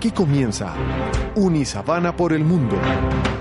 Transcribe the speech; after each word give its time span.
Aquí 0.00 0.12
comienza 0.12 0.74
Unisabana 1.34 2.16
por 2.16 2.32
el 2.32 2.42
Mundo, 2.42 2.74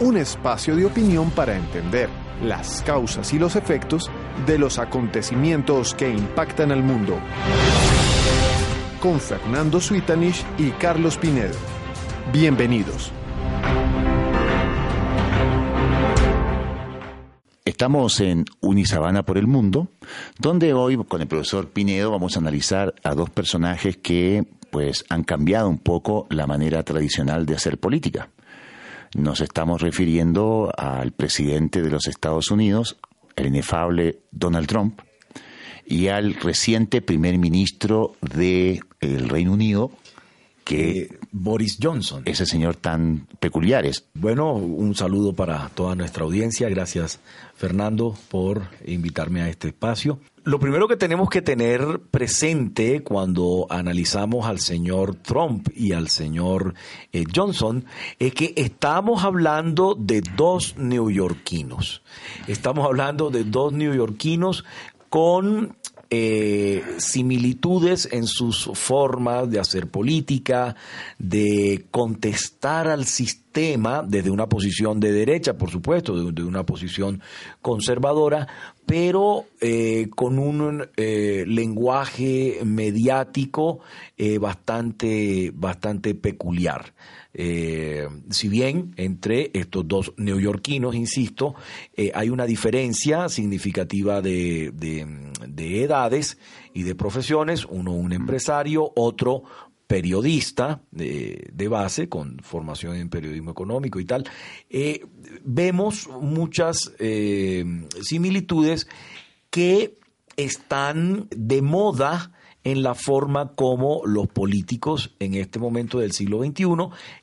un 0.01 0.17
espacio 0.17 0.75
de 0.75 0.83
opinión 0.83 1.31
para 1.31 1.55
entender 1.55 2.09
las 2.43 2.81
causas 2.81 3.31
y 3.31 3.39
los 3.39 3.55
efectos 3.55 4.11
de 4.45 4.59
los 4.59 4.77
acontecimientos 4.77 5.95
que 5.95 6.09
impactan 6.09 6.73
al 6.73 6.83
mundo. 6.83 7.17
Con 8.99 9.21
Fernando 9.21 9.79
Suitanich 9.79 10.43
y 10.57 10.71
Carlos 10.71 11.17
Pinedo. 11.17 11.55
Bienvenidos. 12.33 13.13
Estamos 17.63 18.19
en 18.19 18.43
Unisabana 18.59 19.23
por 19.23 19.37
el 19.37 19.47
Mundo, 19.47 19.87
donde 20.37 20.73
hoy 20.73 20.97
con 21.05 21.21
el 21.21 21.27
profesor 21.29 21.69
Pinedo 21.69 22.11
vamos 22.11 22.35
a 22.35 22.39
analizar 22.41 22.95
a 23.01 23.15
dos 23.15 23.29
personajes 23.29 23.95
que 23.95 24.43
pues 24.71 25.05
han 25.09 25.23
cambiado 25.23 25.69
un 25.69 25.79
poco 25.79 26.27
la 26.29 26.47
manera 26.47 26.83
tradicional 26.83 27.45
de 27.45 27.55
hacer 27.55 27.79
política. 27.79 28.29
Nos 29.15 29.41
estamos 29.41 29.81
refiriendo 29.81 30.71
al 30.77 31.11
presidente 31.11 31.81
de 31.81 31.89
los 31.89 32.07
Estados 32.07 32.51
Unidos, 32.51 32.97
el 33.35 33.47
inefable 33.47 34.19
Donald 34.31 34.67
Trump, 34.67 35.01
y 35.85 36.07
al 36.07 36.35
reciente 36.35 37.01
primer 37.01 37.37
ministro 37.39 38.15
del 38.21 38.83
Reino 39.01 39.53
Unido, 39.53 39.91
que 40.63 40.99
eh, 40.99 41.09
Boris 41.31 41.79
Johnson. 41.81 42.21
Ese 42.25 42.45
señor 42.45 42.75
tan 42.75 43.27
peculiares. 43.39 44.05
Bueno, 44.13 44.53
un 44.53 44.93
saludo 44.93 45.33
para 45.33 45.67
toda 45.69 45.95
nuestra 45.95 46.23
audiencia. 46.23 46.69
Gracias, 46.69 47.19
Fernando, 47.55 48.15
por 48.29 48.67
invitarme 48.85 49.41
a 49.41 49.49
este 49.49 49.69
espacio. 49.69 50.19
Lo 50.49 50.59
primero 50.59 50.87
que 50.87 50.97
tenemos 50.97 51.29
que 51.29 51.43
tener 51.43 51.99
presente 52.09 53.03
cuando 53.03 53.67
analizamos 53.69 54.47
al 54.47 54.59
señor 54.59 55.13
Trump 55.13 55.67
y 55.75 55.91
al 55.91 56.09
señor 56.09 56.73
eh, 57.13 57.23
Johnson 57.31 57.85
es 58.17 58.33
que 58.33 58.55
estamos 58.57 59.23
hablando 59.23 59.93
de 59.93 60.21
dos 60.21 60.75
neoyorquinos. 60.75 62.01
Estamos 62.47 62.83
hablando 62.83 63.29
de 63.29 63.43
dos 63.43 63.73
neoyorquinos 63.73 64.65
con 65.09 65.77
eh, 66.11 66.83
similitudes 66.97 68.09
en 68.11 68.25
sus 68.25 68.71
formas 68.73 69.49
de 69.49 69.59
hacer 69.59 69.87
política, 69.87 70.75
de 71.19 71.85
contestar 71.91 72.87
al 72.87 73.05
sistema 73.05 74.03
desde 74.07 74.31
una 74.31 74.47
posición 74.47 74.99
de 74.99 75.11
derecha, 75.11 75.57
por 75.57 75.69
supuesto, 75.69 76.31
desde 76.31 76.47
una 76.47 76.65
posición 76.65 77.21
conservadora, 77.61 78.47
pero 78.87 79.45
eh, 79.61 80.07
con 80.15 80.39
un 80.39 80.87
eh, 80.97 81.43
lenguaje 81.47 82.59
mediático 82.63 83.81
bastante, 84.39 85.51
bastante 85.53 86.15
peculiar. 86.15 86.93
Eh, 87.33 88.07
si 88.31 88.49
bien 88.49 88.93
entre 88.97 89.51
estos 89.53 89.87
dos 89.87 90.13
neoyorquinos, 90.17 90.95
insisto, 90.95 91.55
eh, 91.95 92.11
hay 92.15 92.29
una 92.29 92.45
diferencia 92.45 93.29
significativa 93.29 94.21
de, 94.21 94.73
edades 95.57 96.37
y 96.73 96.83
de 96.83 96.95
profesiones, 96.95 97.65
uno 97.65 97.93
un 97.93 98.13
empresario, 98.13 98.91
otro 98.95 99.43
periodista 99.85 100.81
de, 100.91 101.67
base, 101.69 102.09
con 102.09 102.39
formación 102.39 102.95
en 102.95 103.09
periodismo 103.09 103.51
económico 103.51 103.99
y 103.99 104.05
tal, 104.05 104.23
eh, 104.69 105.05
vemos 105.43 106.07
muchas 106.21 106.91
similitudes 108.01 108.87
que 109.49 109.97
están 110.35 111.27
de 111.35 111.61
moda 111.61 112.31
en 112.63 112.83
la 112.83 112.93
forma 112.93 113.53
como 113.55 114.01
los 114.05 114.27
políticos 114.27 115.15
en 115.19 115.33
este 115.33 115.59
momento 115.59 115.99
del 115.99 116.11
siglo 116.11 116.43
XXI 116.43 116.65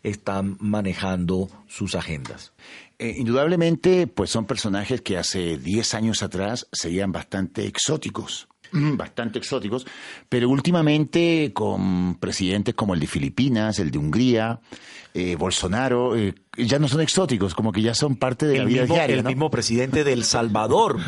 están 0.02 0.56
manejando 0.60 1.48
sus 1.66 1.94
agendas. 1.94 2.52
Eh, 2.98 3.14
indudablemente, 3.18 4.06
pues 4.06 4.30
son 4.30 4.46
personajes 4.46 5.02
que 5.02 5.18
hace 5.18 5.58
10 5.58 5.94
años 5.94 6.22
atrás 6.22 6.66
serían 6.72 7.12
bastante 7.12 7.66
exóticos 7.66 8.48
bastante 8.72 9.38
exóticos, 9.38 9.86
pero 10.28 10.48
últimamente 10.48 11.52
con 11.52 12.16
presidentes 12.16 12.74
como 12.74 12.94
el 12.94 13.00
de 13.00 13.06
Filipinas, 13.06 13.78
el 13.78 13.90
de 13.90 13.98
Hungría, 13.98 14.60
eh, 15.18 15.34
Bolsonaro, 15.34 16.14
eh, 16.14 16.34
ya 16.58 16.78
no 16.78 16.88
son 16.88 17.00
exóticos, 17.00 17.54
como 17.54 17.72
que 17.72 17.80
ya 17.80 17.94
son 17.94 18.16
parte 18.16 18.46
de 18.46 18.58
la 18.58 18.64
vida 18.66 18.84
diaria. 18.84 19.16
El 19.16 19.24
mismo 19.24 19.50
presidente 19.50 20.04
del 20.04 20.24
Salvador. 20.24 20.98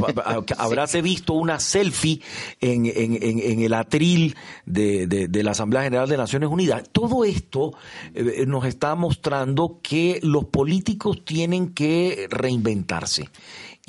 Habrás 0.56 1.02
visto 1.02 1.34
una 1.34 1.60
selfie 1.60 2.22
en, 2.62 2.86
el 3.62 3.74
atril 3.74 4.36
de, 4.64 5.28
la 5.44 5.50
Asamblea 5.50 5.82
General 5.82 6.08
de 6.08 6.16
Naciones 6.16 6.48
Unidas. 6.48 6.84
Todo 6.90 7.26
esto 7.26 7.74
eh, 8.14 8.44
nos 8.46 8.64
está 8.64 8.94
mostrando 8.94 9.80
que 9.82 10.18
los 10.22 10.46
políticos 10.46 11.22
tienen 11.26 11.74
que 11.74 12.26
reinventarse. 12.30 13.28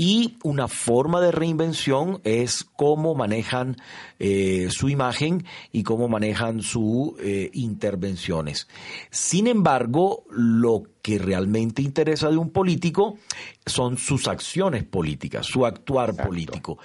Y 0.02 0.38
una 0.44 0.70
forma 0.70 1.20
de 1.20 1.34
reinvención 1.34 2.22
es 2.24 2.64
cómo 2.64 3.16
manejan 3.16 3.76
eh, 4.18 4.70
su 4.72 4.88
imagen 4.88 5.44
y 5.74 5.84
cómo 5.84 6.08
manejan 6.08 6.62
sus 6.62 7.20
eh, 7.20 7.52
intervenciones. 7.52 8.70
Sin 9.12 9.46
embargo, 9.46 10.24
lo 10.30 10.84
que 11.02 11.20
realmente 11.20 11.82
interesa 11.82 12.30
de 12.30 12.38
un 12.38 12.50
político 12.50 13.18
son 13.66 13.98
sus 13.98 14.30
acciones 14.30 14.86
políticas, 14.86 15.46
su 15.46 15.66
actuar 15.66 16.16
político. 16.16 16.78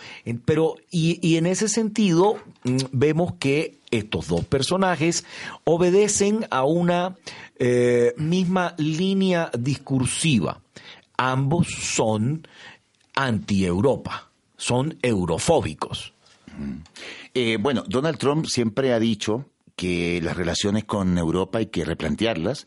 Pero, 0.44 0.74
y, 0.90 1.36
en 1.36 1.46
ese 1.46 1.68
sentido, 1.68 2.38
mm, 2.64 2.76
vemos 2.90 3.34
que 3.34 3.78
estos 3.92 4.26
dos 4.26 4.44
personajes 4.44 5.24
obedecen 5.62 6.48
a 6.50 6.64
una 6.64 7.14
eh, 7.60 8.12
misma 8.16 8.74
línea 8.76 9.52
discursiva. 9.56 10.60
Ambos 11.16 11.68
son 11.68 12.44
anti-Europa, 13.14 14.30
son 14.56 14.98
eurofóbicos. 15.02 16.14
Eh, 17.34 17.58
bueno, 17.60 17.84
Donald 17.86 18.18
Trump 18.18 18.46
siempre 18.46 18.92
ha 18.92 18.98
dicho 18.98 19.46
que 19.76 20.20
las 20.22 20.36
relaciones 20.36 20.84
con 20.84 21.18
Europa 21.18 21.58
hay 21.58 21.66
que 21.66 21.84
replantearlas, 21.84 22.66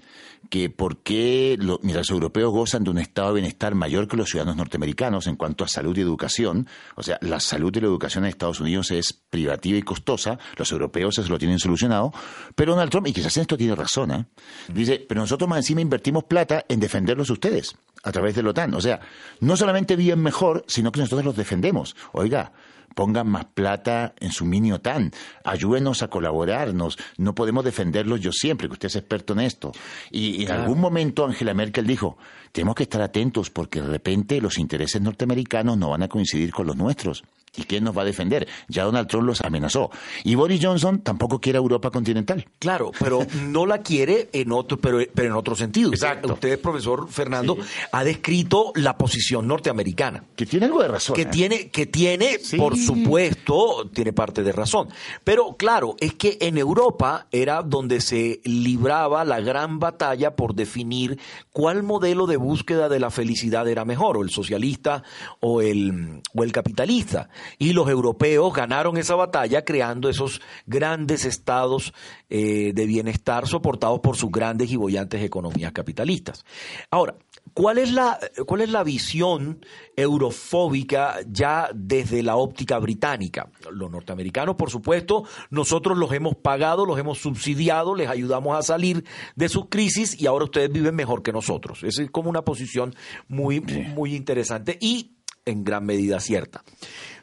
que 0.50 0.70
por 0.70 0.98
qué 1.04 1.58
mientras 1.60 2.10
los 2.10 2.12
europeos 2.12 2.52
gozan 2.52 2.84
de 2.84 2.90
un 2.90 2.98
estado 2.98 3.30
de 3.30 3.42
bienestar 3.42 3.76
mayor 3.76 4.08
que 4.08 4.18
los 4.18 4.30
ciudadanos 4.30 4.58
norteamericanos 4.58 5.28
en 5.28 5.36
cuanto 5.36 5.64
a 5.64 5.68
salud 5.68 5.98
y 5.98 6.02
educación, 6.02 6.68
o 6.96 7.04
sea, 7.04 7.18
la 7.22 7.40
salud 7.40 7.76
y 7.76 7.80
la 7.82 7.88
educación 7.88 8.24
en 8.24 8.30
Estados 8.30 8.60
Unidos 8.60 8.92
es 8.92 9.14
privativa 9.14 9.78
y 9.78 9.84
costosa, 9.84 10.40
los 10.56 10.72
europeos 10.72 11.16
se 11.16 11.28
lo 11.28 11.38
tienen 11.38 11.60
solucionado, 11.60 12.14
pero 12.56 12.74
Donald 12.74 12.92
Trump, 12.92 13.08
y 13.08 13.14
quizás 13.14 13.36
esto 13.38 13.58
tiene 13.58 13.76
razón, 13.76 14.12
¿eh? 14.12 14.26
dice, 14.74 15.06
pero 15.08 15.22
nosotros 15.22 15.50
más 15.50 15.60
encima 15.60 15.82
invertimos 15.82 16.24
plata 16.24 16.66
en 16.68 16.80
defenderlos 16.80 17.30
ustedes 17.30 17.76
a 18.04 18.12
través 18.12 18.36
de 18.36 18.44
la 18.44 18.52
OTAN, 18.52 18.74
o 18.74 18.82
sea, 18.82 19.00
no 19.40 19.58
solamente 19.58 19.96
viven 19.96 20.22
mejor, 20.22 20.64
sino 20.68 20.92
que 20.92 21.00
nosotros 21.00 21.26
los 21.26 21.36
defendemos. 21.36 21.96
Oiga, 22.14 22.54
pongan 22.98 23.30
más 23.30 23.46
plata 23.46 24.16
en 24.20 24.32
su 24.32 24.44
mini 24.44 24.72
OTAN, 24.72 25.12
ayúdenos 25.44 26.02
a 26.02 26.08
colaborarnos, 26.08 26.98
no 27.18 27.36
podemos 27.36 27.64
defenderlos 27.64 28.22
yo 28.22 28.32
siempre, 28.32 28.68
que 28.68 28.74
usted 28.74 28.88
es 28.88 28.96
experto 28.96 29.34
en 29.34 29.42
esto. 29.42 29.72
Y 30.10 30.46
en 30.46 30.52
algún 30.52 30.82
momento 30.82 31.24
Angela 31.24 31.54
Merkel 31.54 31.86
dijo, 31.86 32.18
tenemos 32.52 32.74
que 32.74 32.84
estar 32.84 33.04
atentos 33.04 33.52
porque 33.52 33.82
de 33.82 33.88
repente 33.88 34.42
los 34.42 34.58
intereses 34.58 35.00
norteamericanos 35.00 35.78
no 35.78 35.92
van 35.92 36.02
a 36.02 36.08
coincidir 36.08 36.52
con 36.52 36.66
los 36.66 36.76
nuestros. 36.76 37.24
¿Y 37.56 37.64
quién 37.64 37.84
nos 37.84 37.98
va 37.98 38.04
a 38.04 38.06
defender? 38.06 38.48
Ya 38.68 38.84
Donald 38.84 39.08
Trump 39.08 39.26
los 39.26 39.42
amenazó. 39.42 39.90
Y 40.24 40.36
Boris 40.36 40.60
Johnson 40.64 41.00
tampoco 41.02 41.42
quiere 41.42 41.58
Europa 41.58 41.90
continental. 41.90 42.46
Claro, 42.60 42.92
pero 43.00 43.26
no 43.48 43.66
la 43.66 43.80
quiere 43.82 44.30
en 44.32 44.52
otro, 44.52 44.78
pero, 44.78 45.00
pero 45.14 45.30
en 45.30 45.34
otro 45.34 45.56
sentido. 45.56 45.90
Exacto. 45.90 46.34
Usted, 46.34 46.60
profesor 46.60 47.10
Fernando, 47.10 47.58
ha 47.92 48.04
descrito 48.04 48.72
la 48.76 48.96
posición 48.96 49.48
norteamericana. 49.48 50.24
Que 50.36 50.46
tiene 50.46 50.68
algo 50.68 50.82
de 50.84 50.88
razón. 50.88 51.16
Que 51.16 51.24
¿eh? 51.24 51.30
tiene, 51.32 51.70
que 51.70 51.88
tiene 51.88 52.40
por 52.58 52.78
supuesto, 52.88 53.90
tiene 53.94 54.14
parte 54.14 54.44
de 54.44 54.52
razón. 54.52 54.90
Pero 55.24 55.56
claro, 55.58 55.96
es 56.00 56.14
que 56.14 56.38
en 56.42 56.58
Europa 56.58 57.28
era 57.32 57.62
donde 57.62 58.02
se 58.02 58.42
libraba 58.44 59.26
la 59.26 59.40
gran 59.40 59.80
batalla 59.80 60.36
por 60.36 60.56
definir 60.56 61.20
cuál 61.52 61.84
modelo 61.84 62.28
de 62.28 62.38
búsqueda 62.38 62.90
de 62.90 63.00
la 63.00 63.12
felicidad 63.12 63.68
era 63.68 63.86
mejor, 63.86 64.18
o 64.18 64.24
el 64.24 64.30
socialista 64.30 65.04
o 65.40 65.62
el, 65.62 66.22
o 66.34 66.44
el 66.44 66.52
capitalista. 66.52 67.30
Y 67.58 67.74
los 67.74 67.90
europeos 67.90 68.54
ganaron 68.54 68.98
esa 68.98 69.16
batalla 69.16 69.64
creando 69.64 70.10
esos 70.10 70.42
grandes 70.66 71.26
estados 71.26 71.94
eh, 72.30 72.72
de 72.74 72.86
bienestar 72.86 73.48
soportados 73.48 74.00
por 74.00 74.16
sus 74.16 74.32
grandes 74.32 74.72
y 74.72 74.76
bollantes 74.76 75.22
economías 75.22 75.72
capitalistas. 75.72 76.46
Ahora, 76.90 77.16
¿Cuál 77.58 77.80
es 77.80 77.92
la, 77.92 78.20
cuál 78.46 78.62
es 78.62 78.70
la 78.70 78.84
visión 78.84 79.66
eurofóbica 79.96 81.16
ya 81.28 81.72
desde 81.74 82.22
la 82.22 82.36
óptica 82.36 82.78
británica? 82.78 83.50
Los 83.72 83.90
norteamericanos, 83.90 84.58
por 84.58 84.70
supuesto, 84.70 85.24
nosotros 85.50 85.98
los 85.98 86.12
hemos 86.12 86.36
pagado, 86.36 86.86
los 86.86 87.00
hemos 87.00 87.18
subsidiado, 87.18 87.96
les 87.96 88.10
ayudamos 88.10 88.56
a 88.56 88.62
salir 88.62 89.04
de 89.36 89.50
sus 89.50 89.70
crisis 89.70 90.22
y 90.22 90.28
ahora 90.28 90.46
ustedes 90.46 90.72
viven 90.72 90.94
mejor 90.94 91.24
que 91.24 91.34
nosotros. 91.34 91.82
Esa 91.82 92.04
es 92.04 92.12
como 92.12 92.30
una 92.30 92.44
posición 92.44 92.94
muy, 93.28 93.60
muy 93.60 94.14
interesante 94.14 94.78
y 94.80 95.17
en 95.48 95.64
gran 95.64 95.86
medida 95.86 96.20
cierta. 96.20 96.64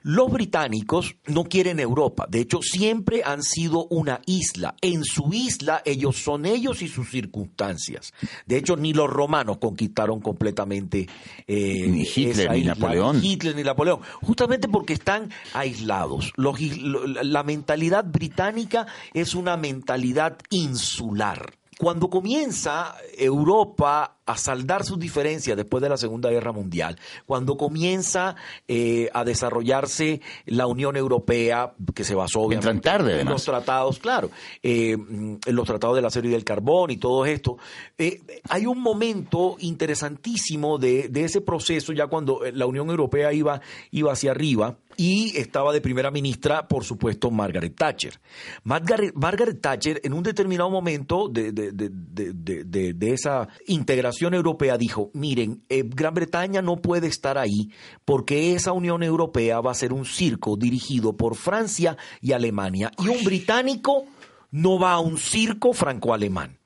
Los 0.06 0.30
británicos 0.30 1.16
no 1.26 1.44
quieren 1.44 1.80
Europa, 1.80 2.26
de 2.28 2.40
hecho 2.40 2.60
siempre 2.60 3.22
han 3.24 3.42
sido 3.42 3.86
una 3.86 4.20
isla. 4.26 4.76
En 4.82 5.02
su 5.02 5.32
isla 5.32 5.80
ellos 5.86 6.16
son 6.16 6.44
ellos 6.44 6.82
y 6.82 6.88
sus 6.88 7.08
circunstancias. 7.08 8.12
De 8.44 8.58
hecho 8.58 8.76
ni 8.76 8.92
los 8.92 9.08
romanos 9.08 9.56
conquistaron 9.56 10.20
completamente 10.20 11.08
eh, 11.46 11.86
ni 11.88 12.02
Hitler 12.02 12.50
ni 12.52 12.64
Napoleón. 12.64 13.24
Hitler 13.24 13.56
ni 13.56 13.62
Napoleón, 13.62 14.00
justamente 14.20 14.68
porque 14.68 14.92
están 14.92 15.30
aislados. 15.54 16.34
la 16.36 17.42
mentalidad 17.42 18.04
británica 18.04 18.86
es 19.14 19.34
una 19.34 19.56
mentalidad 19.56 20.36
insular. 20.50 21.54
Cuando 21.78 22.08
comienza 22.08 22.94
Europa 23.18 24.18
a 24.26 24.36
saldar 24.36 24.84
sus 24.84 24.98
diferencias 24.98 25.56
después 25.56 25.82
de 25.82 25.88
la 25.88 25.96
Segunda 25.96 26.30
Guerra 26.30 26.52
Mundial, 26.52 26.98
cuando 27.26 27.56
comienza 27.56 28.36
eh, 28.68 29.10
a 29.12 29.24
desarrollarse 29.24 30.20
la 30.46 30.66
Unión 30.66 30.96
Europea, 30.96 31.74
que 31.94 32.04
se 32.04 32.14
basó 32.14 32.40
obviamente 32.40 32.88
en 32.88 33.28
los 33.28 33.44
tratados, 33.44 33.98
claro, 33.98 34.30
eh, 34.62 34.92
en 34.92 35.40
los 35.46 35.66
tratados 35.66 35.96
del 35.96 36.04
acero 36.04 36.28
y 36.28 36.30
del 36.30 36.44
carbón 36.44 36.90
y 36.90 36.96
todo 36.96 37.26
esto, 37.26 37.58
eh, 37.98 38.20
hay 38.48 38.66
un 38.66 38.80
momento 38.80 39.56
interesantísimo 39.58 40.78
de, 40.78 41.08
de, 41.08 41.24
ese 41.24 41.40
proceso 41.40 41.92
ya 41.92 42.06
cuando 42.06 42.40
la 42.52 42.66
Unión 42.66 42.88
Europea 42.88 43.32
iba, 43.32 43.60
iba 43.90 44.12
hacia 44.12 44.30
arriba, 44.30 44.78
y 44.96 45.36
estaba 45.36 45.72
de 45.72 45.80
primera 45.80 46.10
ministra, 46.10 46.68
por 46.68 46.84
supuesto, 46.84 47.30
Margaret 47.30 47.74
Thatcher. 47.76 48.20
Margaret, 48.64 49.60
Thatcher, 49.60 50.00
en 50.04 50.12
un 50.12 50.22
determinado 50.22 50.70
momento 50.70 51.28
de, 51.28 51.52
de, 51.52 53.12
esa 53.12 53.48
integración 53.66 54.34
europea, 54.34 54.76
dijo, 54.78 55.10
miren, 55.14 55.64
eh, 55.68 55.84
Gran 55.84 56.14
Bretaña 56.14 56.62
no 56.62 56.76
puede 56.76 57.06
estar 57.06 57.38
ahí 57.38 57.70
porque 58.04 58.54
esa 58.54 58.72
Unión 58.72 59.02
Europea 59.02 59.60
va 59.60 59.70
a 59.70 59.74
ser 59.74 59.92
un 59.92 60.04
circo 60.04 60.56
dirigido 60.56 61.16
por 61.16 61.36
Francia 61.36 61.96
y 62.20 62.32
Alemania. 62.32 62.90
Y 62.98 63.08
un 63.08 63.22
británico 63.24 64.04
no 64.50 64.78
va 64.78 64.92
a 64.92 65.00
un 65.00 65.18
circo 65.18 65.72
franco-alemán. 65.72 66.58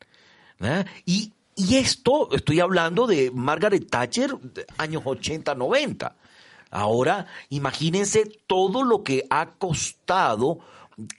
¿eh? 0.61 0.85
Y, 1.07 1.33
y 1.57 1.77
esto, 1.77 2.29
estoy 2.33 2.61
hablando 2.61 3.07
de 3.07 3.31
Margaret 3.33 3.89
Thatcher, 3.89 4.35
años 4.77 5.03
80, 5.05 5.55
90. 5.55 6.17
Ahora, 6.71 7.27
imagínense 7.49 8.25
todo 8.47 8.83
lo 8.83 9.03
que 9.03 9.25
ha 9.31 9.53
costado 9.59 10.59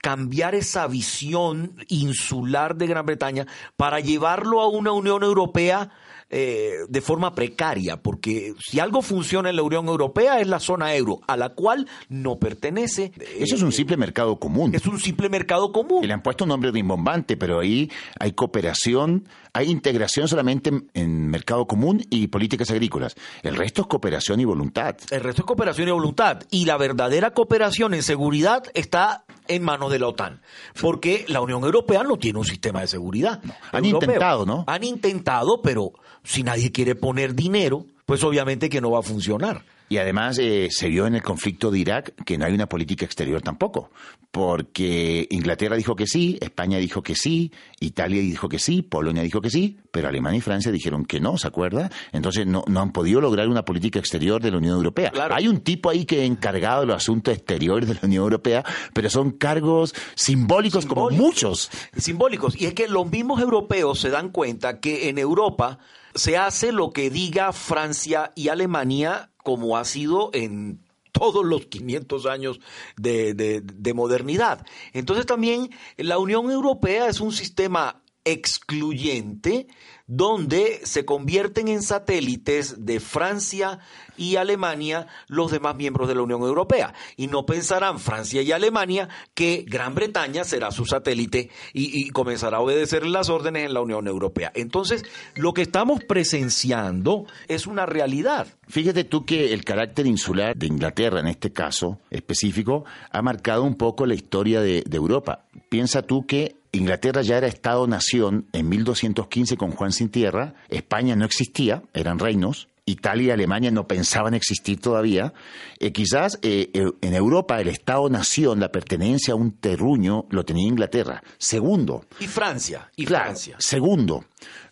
cambiar 0.01 0.55
esa 0.55 0.87
visión 0.87 1.75
insular 1.87 2.75
de 2.75 2.87
Gran 2.87 3.05
Bretaña 3.05 3.47
para 3.77 3.99
llevarlo 3.99 4.61
a 4.61 4.67
una 4.67 4.91
Unión 4.91 5.23
Europea 5.23 5.91
eh, 6.31 6.85
de 6.87 7.01
forma 7.01 7.33
precaria, 7.33 7.97
porque 7.97 8.53
si 8.59 8.79
algo 8.79 9.01
funciona 9.01 9.49
en 9.49 9.55
la 9.55 9.63
Unión 9.63 9.87
Europea 9.87 10.39
es 10.39 10.47
la 10.47 10.59
zona 10.59 10.93
euro, 10.93 11.21
a 11.27 11.35
la 11.35 11.49
cual 11.49 11.87
no 12.07 12.37
pertenece. 12.37 13.11
Eso 13.39 13.55
es 13.55 13.61
un 13.63 13.71
simple 13.71 13.97
mercado 13.97 14.37
común. 14.37 14.75
Es 14.75 14.85
un 14.85 14.99
simple 14.99 15.27
mercado 15.27 15.71
común. 15.71 16.03
Y 16.03 16.07
le 16.07 16.13
han 16.13 16.21
puesto 16.21 16.43
un 16.43 16.49
nombre 16.49 16.69
rimbombante, 16.69 17.35
pero 17.35 17.59
ahí 17.59 17.89
hay 18.19 18.33
cooperación, 18.33 19.27
hay 19.53 19.71
integración 19.71 20.27
solamente 20.27 20.71
en, 20.93 21.29
mercado 21.29 21.65
común 21.65 22.05
y 22.11 22.27
políticas 22.27 22.69
agrícolas. 22.69 23.15
El 23.41 23.55
resto 23.55 23.81
es 23.81 23.87
cooperación 23.87 24.39
y 24.39 24.45
voluntad. 24.45 24.97
El 25.09 25.21
resto 25.21 25.41
es 25.41 25.45
cooperación 25.47 25.87
y 25.87 25.91
voluntad. 25.91 26.43
Y 26.51 26.65
la 26.65 26.77
verdadera 26.77 27.31
cooperación 27.31 27.95
en 27.95 28.03
seguridad 28.03 28.63
está 28.75 29.25
en 29.49 29.63
manos 29.63 29.91
de 29.91 29.99
la 29.99 30.07
OTAN, 30.07 30.41
porque 30.79 31.25
la 31.27 31.41
Unión 31.41 31.63
Europea 31.63 32.03
no 32.03 32.17
tiene 32.17 32.39
un 32.39 32.45
sistema 32.45 32.81
de 32.81 32.87
seguridad. 32.87 33.41
Han 33.71 33.83
intentado, 33.83 34.45
¿no? 34.45 34.63
Han 34.67 34.83
intentado, 34.83 35.61
pero 35.61 35.91
si 36.23 36.43
nadie 36.43 36.71
quiere 36.71 36.95
poner 36.95 37.35
dinero, 37.35 37.85
pues 38.05 38.23
obviamente 38.23 38.69
que 38.69 38.79
no 38.79 38.91
va 38.91 38.99
a 38.99 39.03
funcionar. 39.03 39.63
Y 39.89 39.97
además 39.97 40.37
eh, 40.39 40.69
se 40.69 40.87
vio 40.87 41.07
en 41.07 41.15
el 41.15 41.23
conflicto 41.23 41.71
de 41.71 41.79
Irak 41.79 42.13
que 42.23 42.37
no 42.37 42.45
hay 42.45 42.53
una 42.53 42.69
política 42.69 43.05
exterior 43.05 43.41
tampoco, 43.41 43.89
porque 44.31 45.27
Inglaterra 45.31 45.75
dijo 45.75 45.95
que 45.95 46.05
sí, 46.05 46.37
España 46.41 46.77
dijo 46.77 47.01
que 47.01 47.15
sí, 47.15 47.51
Italia 47.79 48.21
dijo 48.21 48.47
que 48.47 48.59
sí, 48.59 48.83
Polonia 48.83 49.23
dijo 49.23 49.41
que 49.41 49.49
sí, 49.49 49.79
pero 49.91 50.07
Alemania 50.07 50.37
y 50.37 50.41
Francia 50.41 50.71
dijeron 50.71 51.05
que 51.05 51.19
no, 51.19 51.37
¿se 51.39 51.47
acuerda? 51.47 51.89
Entonces 52.11 52.45
no, 52.45 52.63
no 52.67 52.81
han 52.81 52.91
podido 52.91 53.19
lograr 53.19 53.47
una 53.47 53.65
política 53.65 53.97
exterior 53.97 54.41
de 54.41 54.51
la 54.51 54.57
Unión 54.57 54.75
Europea. 54.75 55.11
Hay 55.31 55.47
un 55.47 55.61
tipo 55.61 55.89
ahí 55.89 56.05
que 56.05 56.23
es 56.23 56.29
encargado 56.29 56.81
de 56.81 56.87
los 56.87 56.97
asuntos 56.97 57.33
exteriores 57.33 57.89
de 57.89 57.95
la 57.95 58.01
Unión 58.03 58.23
Europea, 58.23 58.63
pero 58.93 59.09
son 59.09 59.31
cargos 59.31 59.95
simbólicos, 60.13 60.85
como 60.85 61.09
muchos. 61.09 61.71
Simbólicos. 61.97 62.55
Y 62.61 62.67
es 62.67 62.75
que 62.75 62.87
los 62.87 63.09
mismos 63.09 63.41
europeos 63.41 63.99
se 63.99 64.09
dan 64.09 64.29
cuenta 64.29 64.79
que 64.79 65.09
en 65.09 65.17
Europa 65.17 65.79
se 66.13 66.37
hace 66.37 66.71
lo 66.71 66.91
que 66.91 67.09
diga 67.09 67.53
Francia 67.53 68.31
y 68.35 68.49
Alemania 68.49 69.31
como 69.49 69.77
ha 69.77 69.83
sido 69.83 70.29
en 70.33 70.79
todos 71.11 71.43
los 71.43 71.65
500 71.65 72.27
años 72.27 72.59
de, 72.97 73.33
de, 73.33 73.93
modernidad. 73.95 74.63
Entonces 74.93 75.25
también 75.25 75.71
la 75.97 76.19
Unión 76.19 76.51
Europea 76.51 77.07
es 77.07 77.19
un 77.19 77.31
sistema 77.31 78.03
excluyente 78.23 79.65
donde 80.09 80.81
se 80.83 81.05
convierten 81.05 81.67
en 81.67 81.83
satélites 81.83 82.83
de 82.83 82.99
Francia 82.99 83.77
y 84.17 84.37
Alemania 84.37 85.05
los 85.27 85.51
demás 85.51 85.75
miembros 85.75 86.07
de 86.07 86.15
la 86.15 86.23
Unión 86.23 86.41
Europea. 86.41 86.95
Y 87.15 87.27
no 87.27 87.45
pensarán 87.45 87.99
Francia 87.99 88.41
y 88.41 88.51
Alemania 88.51 89.07
que 89.35 89.63
Gran 89.67 89.93
Bretaña 89.93 90.43
será 90.43 90.71
su 90.71 90.85
satélite 90.85 91.51
y, 91.73 92.09
comenzará 92.09 92.57
a 92.57 92.61
obedecer 92.61 93.05
las 93.05 93.29
órdenes 93.29 93.67
en 93.67 93.73
la 93.75 93.81
Unión 93.81 94.07
Europea. 94.07 94.51
Entonces, 94.55 95.05
lo 95.35 95.53
que 95.53 95.61
estamos 95.61 96.03
presenciando 96.03 97.25
es 97.47 97.67
una 97.67 97.85
realidad. 97.85 98.47
Fíjate 98.67 99.03
tú 99.03 99.25
que 99.25 99.53
el 99.53 99.63
carácter 99.63 100.07
insular 100.07 100.57
de 100.57 100.65
Inglaterra, 100.65 101.19
en 101.19 101.27
este 101.27 101.53
caso 101.53 101.99
específico, 102.09 102.83
ha 103.11 103.21
marcado 103.21 103.63
un 103.63 103.75
poco 103.75 104.07
la 104.07 104.15
historia 104.15 104.59
de 104.61 104.83
Europa. 104.91 105.45
Piensa 105.69 106.01
tú 106.01 106.25
que 106.25 106.58
Inglaterra 106.71 107.21
ya 107.21 107.37
era 107.37 107.47
Estado-nación 107.47 108.47
en 108.53 108.69
1215 108.69 109.57
con 109.57 109.71
Juan 109.71 109.91
sin 109.91 110.09
tierra, 110.09 110.53
España 110.69 111.15
no 111.15 111.25
existía, 111.25 111.83
eran 111.93 112.19
reinos, 112.19 112.67
Italia 112.89 113.27
y 113.27 113.31
Alemania 113.31 113.71
no 113.71 113.87
pensaban 113.87 114.33
existir 114.33 114.79
todavía. 114.79 115.33
Eh, 115.79 115.91
quizás 115.91 116.39
eh, 116.41 116.69
eh, 116.73 116.91
en 117.01 117.13
Europa 117.13 117.59
el 117.61 117.67
Estado-nación, 117.67 118.59
la 118.59 118.71
pertenencia 118.71 119.33
a 119.33 119.37
un 119.37 119.51
terruño, 119.51 120.25
lo 120.29 120.43
tenía 120.43 120.67
Inglaterra. 120.67 121.23
Segundo. 121.37 122.05
Y 122.19 122.27
Francia. 122.27 122.89
Y 122.95 123.05
Francia. 123.05 123.55
Segundo, 123.59 124.25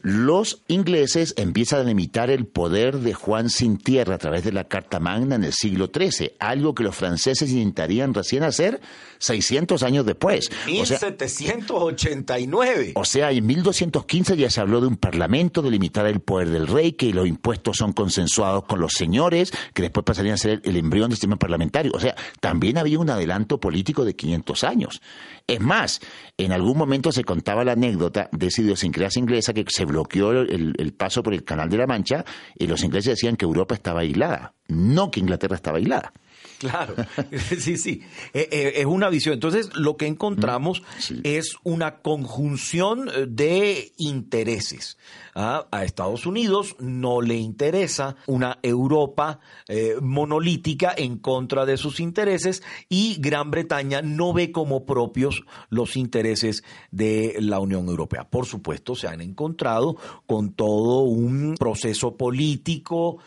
los 0.08 0.64
ingleses 0.70 1.34
empiezan 1.36 1.82
a 1.82 1.84
limitar 1.84 2.30
el 2.30 2.46
poder 2.46 3.00
de 3.00 3.14
Juan 3.14 3.50
sin 3.50 3.78
tierra 3.78 4.16
a 4.16 4.18
través 4.18 4.46
de 4.46 4.54
la 4.54 4.64
Carta 4.64 5.02
Magna 5.02 5.36
en 5.36 5.44
el 5.44 5.52
siglo 5.52 5.92
XIII, 5.94 6.32
algo 6.40 6.74
que 6.74 6.84
los 6.84 6.96
franceses 6.96 7.52
intentarían 7.52 8.14
recién 8.14 8.44
hacer 8.44 8.80
600 9.18 9.84
años 9.84 10.06
después. 10.06 10.50
1789. 10.66 12.94
O 12.96 13.04
sea, 13.04 13.34
en 13.34 13.46
1215 13.46 14.38
ya 14.38 14.50
se 14.50 14.62
habló 14.62 14.80
de 14.80 14.88
un 14.88 14.96
parlamento, 14.96 15.62
de 15.62 15.72
limitar 15.72 16.06
el 16.06 16.22
poder 16.22 16.52
del 16.52 16.68
rey, 16.68 16.94
que 16.94 17.12
los 17.12 17.28
impuestos 17.28 17.76
son 17.76 17.92
consensuados 17.92 18.64
con 18.64 18.80
los 18.80 18.94
señores, 18.94 19.52
que 19.74 19.82
después 19.82 20.06
pasarían 20.06 20.36
a 20.36 20.38
ser 20.38 20.62
el 20.64 20.78
embrión 20.78 21.10
del 21.10 21.18
sistema 21.18 21.36
parlamentario. 21.36 21.92
O 21.94 22.00
sea, 22.00 22.16
también 22.40 22.78
había 22.78 22.98
un 22.98 23.10
adelanto 23.10 23.60
político 23.60 24.06
de 24.06 24.16
500 24.16 24.64
años. 24.64 25.02
Es 25.48 25.62
más, 25.62 26.02
en 26.36 26.52
algún 26.52 26.78
momento 26.78 27.14
se 27.14 27.24
contaba 27.24 27.64
la 27.64 27.72
anécdota 27.72 28.28
de 28.34 28.48
esa 28.48 28.62
idiosincrasia 28.62 29.22
inglesa 29.22 29.54
que 29.54 29.64
se 29.70 29.86
bloqueó 29.86 30.32
el, 30.32 30.94
paso 30.98 31.24
por 31.24 31.34
el 31.34 31.46
Canal 31.46 31.70
de 31.70 31.78
la 31.78 31.88
Mancha 31.88 32.26
y 32.56 32.68
los 32.68 32.84
ingleses 32.84 33.12
decían 33.12 33.38
que 33.38 33.46
Europa 33.46 33.74
estaba 33.74 34.02
aislada, 34.02 34.56
no 34.68 35.10
que 35.10 35.22
Inglaterra 35.22 35.56
estaba 35.56 35.78
aislada. 35.78 36.12
Claro, 36.68 36.96
sí, 37.60 37.78
sí, 37.78 38.02
eh, 38.34 38.50
eh, 38.52 38.74
es 38.78 38.86
una 38.86 39.10
visión. 39.10 39.34
Entonces, 39.34 39.76
lo 39.76 39.96
que 39.96 40.08
encontramos 40.08 40.82
mm, 40.82 41.20
es 41.24 41.56
una 41.64 42.00
conjunción 42.00 43.10
eh, 43.10 43.28
de 43.28 43.94
intereses. 43.98 44.98
¿ah? 45.36 45.68
A 45.72 45.84
Estados 45.84 46.26
Unidos 46.26 46.76
no 46.80 47.22
le 47.22 47.36
interesa 47.36 48.16
una 48.26 48.58
Europa 48.64 49.40
monolítica 50.02 50.94
en 50.98 51.18
contra 51.18 51.66
de 51.66 51.78
sus 51.78 52.00
intereses 52.00 52.64
y 52.90 53.18
Gran 53.20 53.52
Bretaña 53.52 54.02
no 54.02 54.34
ve 54.34 54.52
como 54.52 54.86
propios 54.86 55.44
los 55.70 55.98
intereses 55.98 56.64
de 56.92 57.36
la 57.40 57.60
Unión 57.60 57.88
Europea. 57.88 58.28
Por 58.30 58.46
supuesto, 58.46 58.96
se 58.96 59.08
han 59.08 59.22
encontrado 59.22 59.98
con 60.26 60.54
todo 60.54 61.02
un 61.02 61.56
proceso 61.60 62.16
político, 62.16 63.18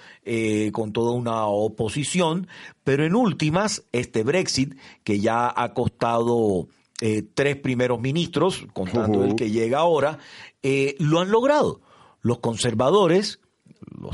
con 0.73 0.93
toda 0.93 1.13
una 1.13 1.47
oposición, 1.47 2.47
pero 2.85 3.05
en 3.05 3.15
últimas, 3.15 3.85
este 3.93 4.23
Brexit, 4.23 4.77
que 5.03 5.19
ya 5.21 5.53
ha 5.55 5.75
costado 5.75 6.69
eh, 7.03 7.23
tres 7.35 7.57
primeros 7.57 7.99
ministros, 7.99 8.67
contando 8.75 9.25
el 9.25 9.35
que 9.35 9.51
llega 9.51 9.79
ahora, 9.79 10.19
eh, 10.63 10.97
lo 10.99 11.21
han 11.21 11.31
logrado. 11.31 11.81
Los 12.21 12.41
conservadores 12.41 13.41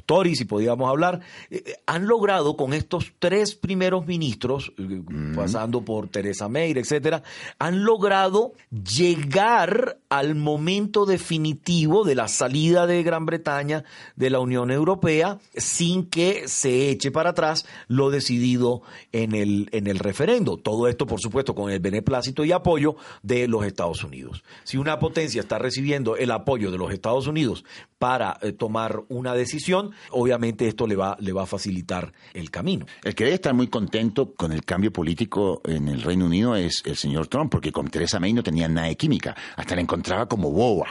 Tories, 0.06 0.38
si 0.38 0.44
podíamos 0.44 0.88
hablar, 0.88 1.20
eh, 1.50 1.62
eh, 1.66 1.74
han 1.84 2.06
logrado 2.06 2.56
con 2.56 2.72
estos 2.72 3.12
tres 3.18 3.56
primeros 3.56 4.06
ministros, 4.06 4.72
eh, 4.78 4.82
mm. 4.82 5.34
pasando 5.34 5.84
por 5.84 6.08
Teresa 6.08 6.48
May, 6.48 6.70
etcétera, 6.70 7.24
han 7.58 7.84
logrado 7.84 8.52
llegar 8.70 9.98
al 10.08 10.36
momento 10.36 11.04
definitivo 11.04 12.04
de 12.04 12.14
la 12.14 12.28
salida 12.28 12.86
de 12.86 13.02
Gran 13.02 13.26
Bretaña 13.26 13.84
de 14.14 14.30
la 14.30 14.38
Unión 14.38 14.70
Europea 14.70 15.38
sin 15.56 16.06
que 16.06 16.46
se 16.46 16.88
eche 16.90 17.10
para 17.10 17.30
atrás 17.30 17.66
lo 17.88 18.10
decidido 18.10 18.82
en 19.10 19.34
el, 19.34 19.68
en 19.72 19.88
el 19.88 19.98
referendo. 19.98 20.56
Todo 20.56 20.86
esto, 20.86 21.06
por 21.06 21.20
supuesto, 21.20 21.54
con 21.54 21.70
el 21.72 21.80
beneplácito 21.80 22.44
y 22.44 22.52
apoyo 22.52 22.96
de 23.24 23.48
los 23.48 23.64
Estados 23.64 24.04
Unidos. 24.04 24.44
Si 24.62 24.76
una 24.76 25.00
potencia 25.00 25.40
está 25.40 25.58
recibiendo 25.58 26.16
el 26.16 26.30
apoyo 26.30 26.70
de 26.70 26.78
los 26.78 26.92
Estados 26.92 27.26
Unidos 27.26 27.64
para 27.98 28.38
tomar 28.56 29.02
una 29.08 29.34
decisión, 29.34 29.95
obviamente 30.10 30.68
esto 30.68 30.86
le 30.86 30.96
va, 30.96 31.16
le 31.20 31.32
va 31.32 31.42
a 31.42 31.46
facilitar 31.46 32.12
el 32.34 32.50
camino. 32.50 32.86
El 33.02 33.14
que 33.14 33.24
debe 33.24 33.34
estar 33.34 33.54
muy 33.54 33.68
contento 33.68 34.34
con 34.34 34.52
el 34.52 34.64
cambio 34.64 34.92
político 34.92 35.60
en 35.64 35.88
el 35.88 36.02
Reino 36.02 36.26
Unido 36.26 36.56
es 36.56 36.82
el 36.84 36.96
señor 36.96 37.26
Trump, 37.28 37.50
porque 37.50 37.72
con 37.72 37.88
Teresa 37.88 38.20
May 38.20 38.32
no 38.32 38.42
tenía 38.42 38.68
nada 38.68 38.88
de 38.88 38.96
química, 38.96 39.36
hasta 39.56 39.74
la 39.74 39.80
encontraba 39.80 40.26
como 40.26 40.50
boba 40.50 40.88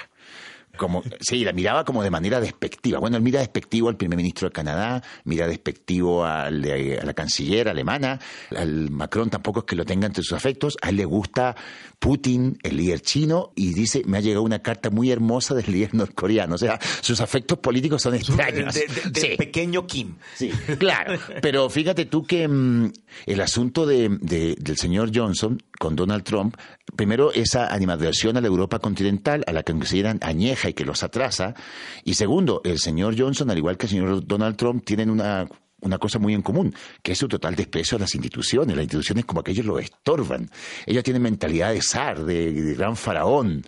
como 0.75 1.03
sí, 1.19 1.43
la 1.43 1.53
miraba 1.53 1.83
como 1.85 2.03
de 2.03 2.11
manera 2.11 2.39
despectiva. 2.39 2.99
Bueno, 2.99 3.17
él 3.17 3.23
mira 3.23 3.39
despectivo 3.39 3.89
al 3.89 3.97
primer 3.97 4.17
ministro 4.17 4.47
de 4.47 4.53
Canadá, 4.53 5.03
mira 5.23 5.47
despectivo 5.47 6.25
a 6.25 6.49
la 6.51 7.13
canciller 7.13 7.69
alemana, 7.69 8.19
al 8.55 8.89
Macron 8.91 9.29
tampoco 9.29 9.59
es 9.59 9.65
que 9.65 9.75
lo 9.75 9.85
tenga 9.85 10.07
entre 10.07 10.23
sus 10.23 10.33
afectos, 10.33 10.77
a 10.81 10.89
él 10.89 10.97
le 10.97 11.05
gusta 11.05 11.55
Putin, 11.99 12.57
el 12.63 12.77
líder 12.77 13.01
chino, 13.01 13.51
y 13.55 13.73
dice, 13.73 14.03
me 14.05 14.17
ha 14.17 14.21
llegado 14.21 14.43
una 14.43 14.59
carta 14.59 14.89
muy 14.89 15.11
hermosa 15.11 15.55
del 15.55 15.71
líder 15.71 15.93
norcoreano. 15.95 16.55
O 16.55 16.57
sea, 16.57 16.79
sus 17.01 17.19
afectos 17.21 17.57
políticos 17.59 18.01
son 18.01 18.15
extraños. 18.15 18.75
De, 18.75 19.35
pequeño 19.37 19.87
Kim. 19.87 20.15
Sí, 20.35 20.51
claro. 20.77 21.19
Pero 21.41 21.69
fíjate 21.69 22.05
tú 22.05 22.23
que 22.23 22.47
mm, 22.47 22.91
el 23.25 23.41
asunto 23.41 23.85
de, 23.85 24.09
del 24.19 24.77
señor 24.77 25.11
Johnson 25.13 25.61
con 25.85 25.95
Donald 25.95 26.23
Trump, 26.23 26.57
primero 26.95 27.31
esa 27.31 27.71
animadversión 27.71 28.37
a 28.37 28.41
la 28.41 28.47
Europa 28.47 28.79
continental, 28.79 29.43
a 29.45 29.53
la 29.53 29.61
que 29.61 29.71
consideran 29.71 30.17
añeja 30.23 30.67
y 30.67 30.73
que 30.73 30.83
los 30.83 31.03
atrasa, 31.03 31.53
y 32.03 32.15
segundo, 32.15 32.61
el 32.63 32.79
señor 32.79 33.13
Johnson, 33.15 33.51
al 33.51 33.59
igual 33.59 33.77
que 33.77 33.85
el 33.85 33.91
señor 33.91 34.25
Donald 34.25 34.55
Trump, 34.55 34.83
tienen 34.83 35.11
una 35.11 35.47
una 35.81 35.99
cosa 35.99 36.17
muy 36.17 36.33
en 36.33 36.41
común, 36.41 36.73
que 37.03 37.11
es 37.11 37.19
su 37.19 37.27
total 37.27 37.55
desprecio 37.55 37.97
a 37.97 37.99
las 37.99 38.15
instituciones. 38.15 38.75
Las 38.75 38.85
instituciones 38.85 39.25
como 39.25 39.41
aquellos 39.41 39.67
lo 39.67 39.77
estorban. 39.77 40.49
Ellos 40.87 41.03
tienen 41.03 41.21
mentalidad 41.21 41.73
de 41.73 41.81
zar, 41.83 42.25
de, 42.25 42.73
gran 42.75 42.95
faraón. 42.95 43.63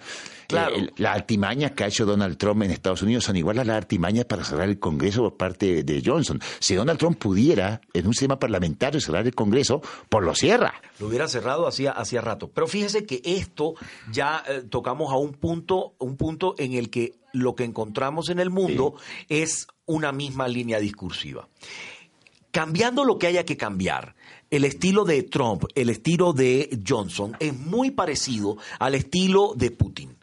Claro. 0.47 0.75
Eh, 0.75 0.91
las 0.97 1.15
artimañas 1.15 1.71
que 1.71 1.83
ha 1.83 1.87
hecho 1.87 2.05
Donald 2.05 2.37
Trump 2.37 2.63
en 2.63 2.71
Estados 2.71 3.01
Unidos 3.01 3.25
son 3.25 3.35
igual 3.35 3.59
a 3.59 3.63
las 3.63 3.77
artimañas 3.77 4.25
para 4.25 4.43
cerrar 4.43 4.69
el 4.69 4.79
Congreso 4.79 5.21
por 5.23 5.37
parte 5.37 5.83
de 5.83 6.01
Johnson. 6.03 6.39
Si 6.59 6.75
Donald 6.75 6.99
Trump 6.99 7.17
pudiera, 7.17 7.81
en 7.93 8.07
un 8.07 8.13
sistema 8.13 8.39
parlamentario, 8.39 9.01
cerrar 9.01 9.25
el 9.25 9.35
Congreso, 9.35 9.81
por 10.09 10.23
lo 10.23 10.33
cierra. 10.33 10.73
Lo 10.99 11.07
hubiera 11.07 11.27
cerrado 11.27 11.67
hacía, 11.67 11.91
hacía 11.91 12.21
rato. 12.21 12.49
Pero 12.49 12.67
fíjese 12.67 13.05
que 13.05 13.21
esto 13.23 13.75
ya 14.11 14.43
eh, 14.47 14.63
tocamos 14.69 15.11
a 15.11 15.17
un 15.17 15.33
punto, 15.33 15.95
un 15.99 16.15
punto 16.15 16.55
en 16.57 16.73
el 16.73 16.89
que 16.89 17.15
lo 17.33 17.55
que 17.55 17.65
encontramos 17.65 18.29
en 18.29 18.39
el 18.39 18.49
mundo 18.49 18.95
es 19.29 19.67
una 19.85 20.11
misma 20.11 20.47
línea 20.47 20.79
discursiva 20.79 21.47
cambiando 22.57 23.05
lo 23.05 23.19
que 23.19 23.27
haya 23.27 23.45
que 23.45 23.55
cambiar, 23.55 24.15
el 24.49 24.65
estilo 24.65 25.05
de 25.05 25.21
Trump, 25.21 25.65
el 25.75 25.91
estilo 25.91 26.33
de 26.33 26.79
Johnson 26.87 27.37
es 27.39 27.55
muy 27.55 27.91
parecido 27.91 28.57
al 28.79 28.95
estilo 28.95 29.53
de 29.55 29.69
Putin. 29.69 30.16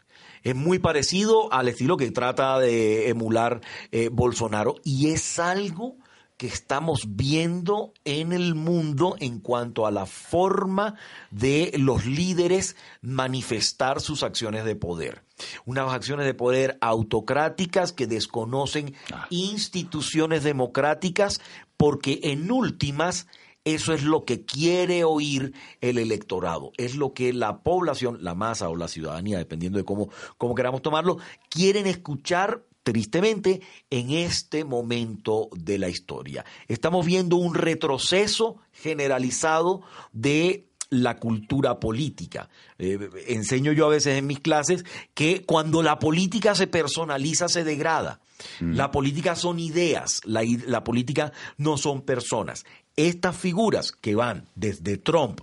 Es 0.45 0.55
muy 0.55 0.77
parecido 0.77 1.51
al 1.51 1.67
estilo 1.69 1.97
que 1.97 2.11
trata 2.11 2.59
de 2.59 3.09
emular 3.09 3.61
eh, 3.91 4.09
Bolsonaro 4.11 4.75
y 4.83 5.09
es 5.09 5.39
algo 5.39 5.97
que 6.37 6.45
estamos 6.45 7.15
viendo 7.15 7.93
en 8.03 8.31
el 8.31 8.53
mundo 8.53 9.15
en 9.19 9.39
cuanto 9.39 9.87
a 9.87 9.91
la 9.91 10.05
forma 10.05 10.93
de 11.31 11.73
los 11.79 12.05
líderes 12.05 12.75
manifestar 13.01 14.01
sus 14.01 14.21
acciones 14.21 14.65
de 14.65 14.75
poder. 14.75 15.23
Unas 15.65 15.91
acciones 15.91 16.27
de 16.27 16.35
poder 16.35 16.77
autocráticas 16.79 17.91
que 17.91 18.05
desconocen 18.05 18.93
ah. 19.11 19.25
instituciones 19.31 20.43
democráticas 20.43 21.41
porque 21.75 22.19
en 22.21 22.51
últimas 22.51 23.25
eso 23.65 23.93
es 23.93 24.03
lo 24.03 24.23
que 24.25 24.45
quiere 24.45 25.03
oír 25.03 25.53
el 25.81 25.97
electorado, 25.97 26.71
es 26.77 26.95
lo 26.95 27.13
que 27.13 27.33
la 27.33 27.63
población, 27.63 28.19
la 28.21 28.35
masa 28.35 28.69
o 28.69 28.75
la 28.75 28.87
ciudadanía, 28.87 29.39
dependiendo 29.39 29.77
de 29.77 29.85
cómo, 29.85 30.09
cómo 30.37 30.55
queramos 30.55 30.81
tomarlo, 30.81 31.17
quieren 31.49 31.87
escuchar 31.87 32.63
tristemente 32.83 33.61
en 33.89 34.11
este 34.11 34.63
momento 34.63 35.49
de 35.53 35.79
la 35.79 35.89
historia. 35.89 36.45
Estamos 36.67 37.05
viendo 37.05 37.35
un 37.35 37.55
retroceso 37.55 38.57
generalizado 38.71 39.81
de 40.13 40.67
la 40.89 41.17
cultura 41.17 41.79
política. 41.79 42.49
Eh, 42.77 43.09
enseño 43.27 43.71
yo 43.71 43.87
a 43.87 43.89
veces 43.89 44.17
en 44.17 44.27
mis 44.27 44.39
clases 44.39 44.85
que 45.13 45.43
cuando 45.43 45.81
la 45.81 45.99
política 45.99 46.55
se 46.55 46.67
personaliza 46.67 47.47
se 47.47 47.63
degrada. 47.63 48.21
Mm. 48.59 48.73
La 48.73 48.91
política 48.91 49.35
son 49.35 49.59
ideas, 49.59 50.21
la, 50.25 50.83
política 50.83 51.31
no 51.57 51.77
son 51.77 52.01
personas. 52.01 52.65
Estas 52.97 53.35
figuras 53.35 53.91
que 53.91 54.15
van 54.15 54.47
desde 54.55 54.97
Trump 54.97 55.41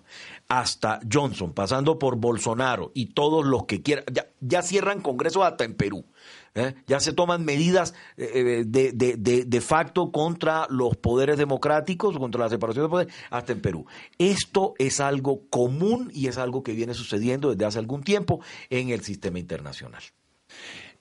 hasta 0.49 1.01
Johnson, 1.11 1.53
pasando 1.53 1.99
por 1.99 2.17
Bolsonaro 2.17 2.93
y 2.95 3.07
todos 3.07 3.45
los 3.45 3.67
que 3.67 3.83
quieran, 3.83 4.05
ya, 4.41 4.63
cierran 4.63 5.03
congresos 5.03 5.43
hasta 5.45 5.65
en 5.65 5.75
Perú. 5.75 6.07
¿eh? 6.55 6.75
Ya 6.87 7.01
se 7.01 7.13
toman 7.13 7.45
medidas 7.45 7.95
eh, 8.17 8.65
de, 8.67 8.93
de, 8.93 9.61
facto 9.61 10.13
contra 10.13 10.67
los 10.71 10.97
poderes 10.97 11.37
democráticos, 11.37 12.19
contra 12.19 12.43
la 12.43 12.49
separación 12.49 12.87
de 12.87 12.91
poderes, 12.91 13.15
hasta 13.31 13.53
en 13.53 13.61
Perú. 13.61 13.87
Esto 14.17 14.73
es 14.79 15.01
algo 15.01 15.47
común 15.49 16.11
y 16.15 16.29
es 16.29 16.39
algo 16.39 16.63
que 16.63 16.73
viene 16.73 16.95
sucediendo 16.95 17.51
desde 17.51 17.67
hace 17.67 17.79
algún 17.79 18.03
tiempo 18.03 18.41
en 18.71 18.89
el 18.91 19.03
sistema 19.03 19.39
internacional. 19.39 20.03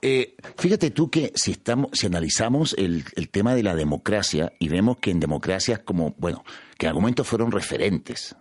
Eh, 0.01 0.35
fíjate 0.57 0.89
tú 0.89 1.11
que 1.11 1.31
si 1.35 1.51
estamos, 1.51 1.91
si 1.93 2.07
analizamos 2.07 2.73
el, 2.77 3.03
tema 3.29 3.53
de 3.53 3.61
la 3.61 3.75
democracia 3.75 4.51
y 4.57 4.67
vemos 4.67 4.97
que 4.97 5.11
en 5.11 5.19
democracias 5.19 5.79
como, 5.79 6.15
bueno, 6.17 6.43
que 6.77 6.87
en 6.87 6.89
algún 6.89 7.03
momento 7.03 7.23
fueron 7.23 7.51
referentes, 7.51 8.35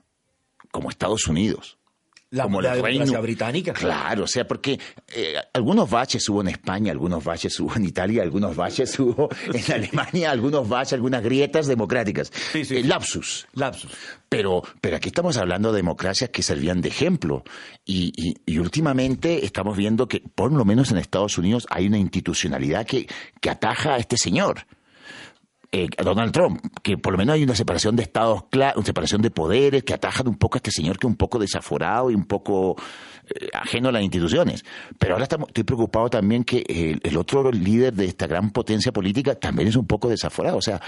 como 0.71 0.89
Estados 0.89 1.27
Unidos, 1.27 1.79
la, 2.31 2.45
como 2.45 2.63
la 2.63 2.77
democracia 2.77 3.21
británica. 3.21 3.73
Claro, 3.73 4.25
o 4.25 4.27
sea, 4.27 4.47
porque 4.47 4.79
eh, 5.15 5.35
algunos 5.53 5.91
baches 5.91 6.29
hubo 6.29 6.41
en 6.43 6.49
España, 6.49 6.93
algunos 6.93 7.25
baches 7.25 7.59
hubo 7.59 7.75
en 7.77 7.85
Italia, 7.85 8.23
algunos 8.23 8.55
baches 8.55 8.99
hubo 9.01 9.29
en 9.53 9.73
Alemania, 9.73 10.31
algunos 10.31 10.69
baches, 10.69 10.95
algunas 10.95 11.23
grietas 11.23 11.67
democráticas. 11.67 12.31
Sí, 12.53 12.65
sí, 12.65 12.79
eh, 12.79 12.85
lapsus. 12.85 13.49
Lapsus. 13.55 13.93
Pero, 14.29 14.63
pero 14.81 14.97
aquí 14.97 15.09
estamos 15.09 15.37
hablando 15.37 15.73
de 15.73 15.79
democracias 15.79 16.31
que 16.31 16.43
servían 16.43 16.81
de 16.81 16.89
ejemplo. 16.89 17.43
Y, 17.85 18.13
y, 18.17 18.35
y, 18.47 18.59
últimamente 18.59 19.45
estamos 19.45 19.77
viendo 19.77 20.07
que, 20.07 20.21
por 20.21 20.53
lo 20.53 20.65
menos 20.65 20.93
en 20.93 20.99
Estados 20.99 21.37
Unidos, 21.37 21.67
hay 21.69 21.89
una 21.89 21.99
institucionalidad 21.99 22.87
que, 22.87 23.09
que 23.41 23.51
ataja 23.51 23.95
a 23.95 23.99
este 23.99 24.17
señor 24.17 24.67
eh, 25.73 25.89
Donald 26.03 26.33
Trump, 26.33 26.61
que 26.83 26.99
por 26.99 27.13
lo 27.13 27.19
menos 27.19 27.35
hay 27.35 27.45
una 27.45 27.55
separación 27.55 27.95
de 27.95 28.03
estados, 28.03 28.43
una 28.53 28.85
separación 28.85 29.23
de 29.23 29.31
poderes 29.31 29.85
que 29.85 29.95
atajan 29.95 30.27
un 30.27 30.37
poco 30.37 30.57
a 30.57 30.59
este 30.59 30.73
señor 30.73 30.99
que 30.99 31.07
es 31.07 31.11
un 31.11 31.17
poco 31.17 31.39
desaforado 31.39 32.11
y 32.11 32.15
un 32.17 32.25
poco 32.25 32.75
eh, 33.27 33.49
ajeno 33.53 33.89
a 33.89 33.93
las 33.93 34.03
instituciones. 34.03 34.65
Pero 34.99 35.15
ahora 35.15 35.25
estamos, 35.25 35.49
estoy 35.49 35.63
preocupado 35.63 36.11
también 36.11 36.43
que 36.43 36.65
el, 37.03 37.17
otro 37.17 37.53
líder 37.53 37.95
de 37.95 38.07
esta 38.07 38.27
gran 38.27 38.51
potencia 38.51 38.91
política 38.91 39.37
también 39.37 39.69
es 39.69 39.77
un 39.77 39.87
poco 39.87 40.09
desaforado. 40.09 40.57
O 40.57 40.63
sea, 40.63 40.81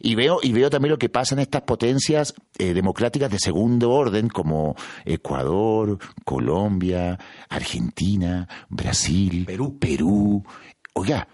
y 0.00 0.14
veo, 0.14 0.38
y 0.40 0.52
veo 0.52 0.70
también 0.70 0.92
lo 0.92 0.98
que 0.98 1.08
pasa 1.08 1.34
en 1.34 1.40
estas 1.40 1.62
potencias 1.62 2.32
eh, 2.58 2.74
democráticas 2.74 3.30
de 3.32 3.40
segundo 3.40 3.90
orden 3.90 4.28
como 4.28 4.76
Ecuador, 5.04 5.98
Colombia, 6.24 7.18
Argentina, 7.48 8.46
Brasil, 8.68 9.46
Perú. 9.46 9.78
Perú. 9.80 10.44
Oiga, 10.94 11.26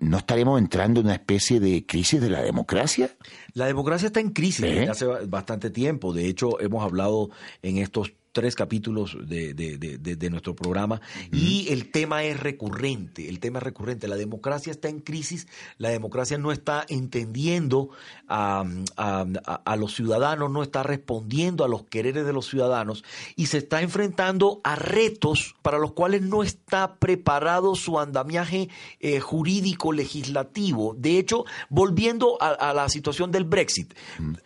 ¿no 0.00 0.18
estaremos 0.18 0.58
entrando 0.58 1.00
en 1.00 1.06
una 1.06 1.14
especie 1.14 1.60
de 1.60 1.86
crisis 1.86 2.20
de 2.20 2.30
la 2.30 2.42
democracia? 2.42 3.10
La 3.54 3.66
democracia 3.66 4.06
está 4.06 4.20
en 4.20 4.30
crisis 4.30 4.64
¿Eh? 4.64 4.68
desde 4.68 4.90
hace 4.90 5.06
bastante 5.26 5.70
tiempo. 5.70 6.12
De 6.12 6.26
hecho, 6.26 6.60
hemos 6.60 6.84
hablado 6.84 7.30
en 7.62 7.78
estos 7.78 8.12
tres 8.36 8.54
capítulos 8.54 9.16
de, 9.26 9.54
de, 9.54 9.78
de, 9.78 9.96
de 9.96 10.30
nuestro 10.30 10.54
programa 10.54 11.00
y 11.32 11.68
el 11.70 11.90
tema 11.90 12.22
es 12.22 12.38
recurrente, 12.38 13.30
el 13.30 13.40
tema 13.40 13.60
es 13.60 13.62
recurrente. 13.62 14.08
La 14.08 14.16
democracia 14.16 14.70
está 14.70 14.90
en 14.90 15.00
crisis, 15.00 15.48
la 15.78 15.88
democracia 15.88 16.36
no 16.36 16.52
está 16.52 16.84
entendiendo 16.90 17.88
a, 18.28 18.62
a, 18.98 19.26
a, 19.64 19.76
los 19.76 19.94
ciudadanos, 19.94 20.50
no 20.50 20.62
está 20.62 20.82
respondiendo 20.82 21.64
a 21.64 21.68
los 21.68 21.84
quereres 21.84 22.26
de 22.26 22.34
los 22.34 22.46
ciudadanos 22.46 23.04
y 23.36 23.46
se 23.46 23.56
está 23.56 23.80
enfrentando 23.80 24.60
a 24.64 24.76
retos 24.76 25.54
para 25.62 25.78
los 25.78 25.92
cuales 25.92 26.20
no 26.20 26.42
está 26.42 26.96
preparado 26.96 27.74
su 27.74 27.98
andamiaje 27.98 28.68
eh, 29.00 29.18
jurídico 29.18 29.92
legislativo. 29.92 30.94
De 30.94 31.18
hecho, 31.18 31.46
volviendo 31.70 32.36
a, 32.42 32.50
a 32.50 32.74
la 32.74 32.90
situación 32.90 33.32
del 33.32 33.44
Brexit, 33.44 33.94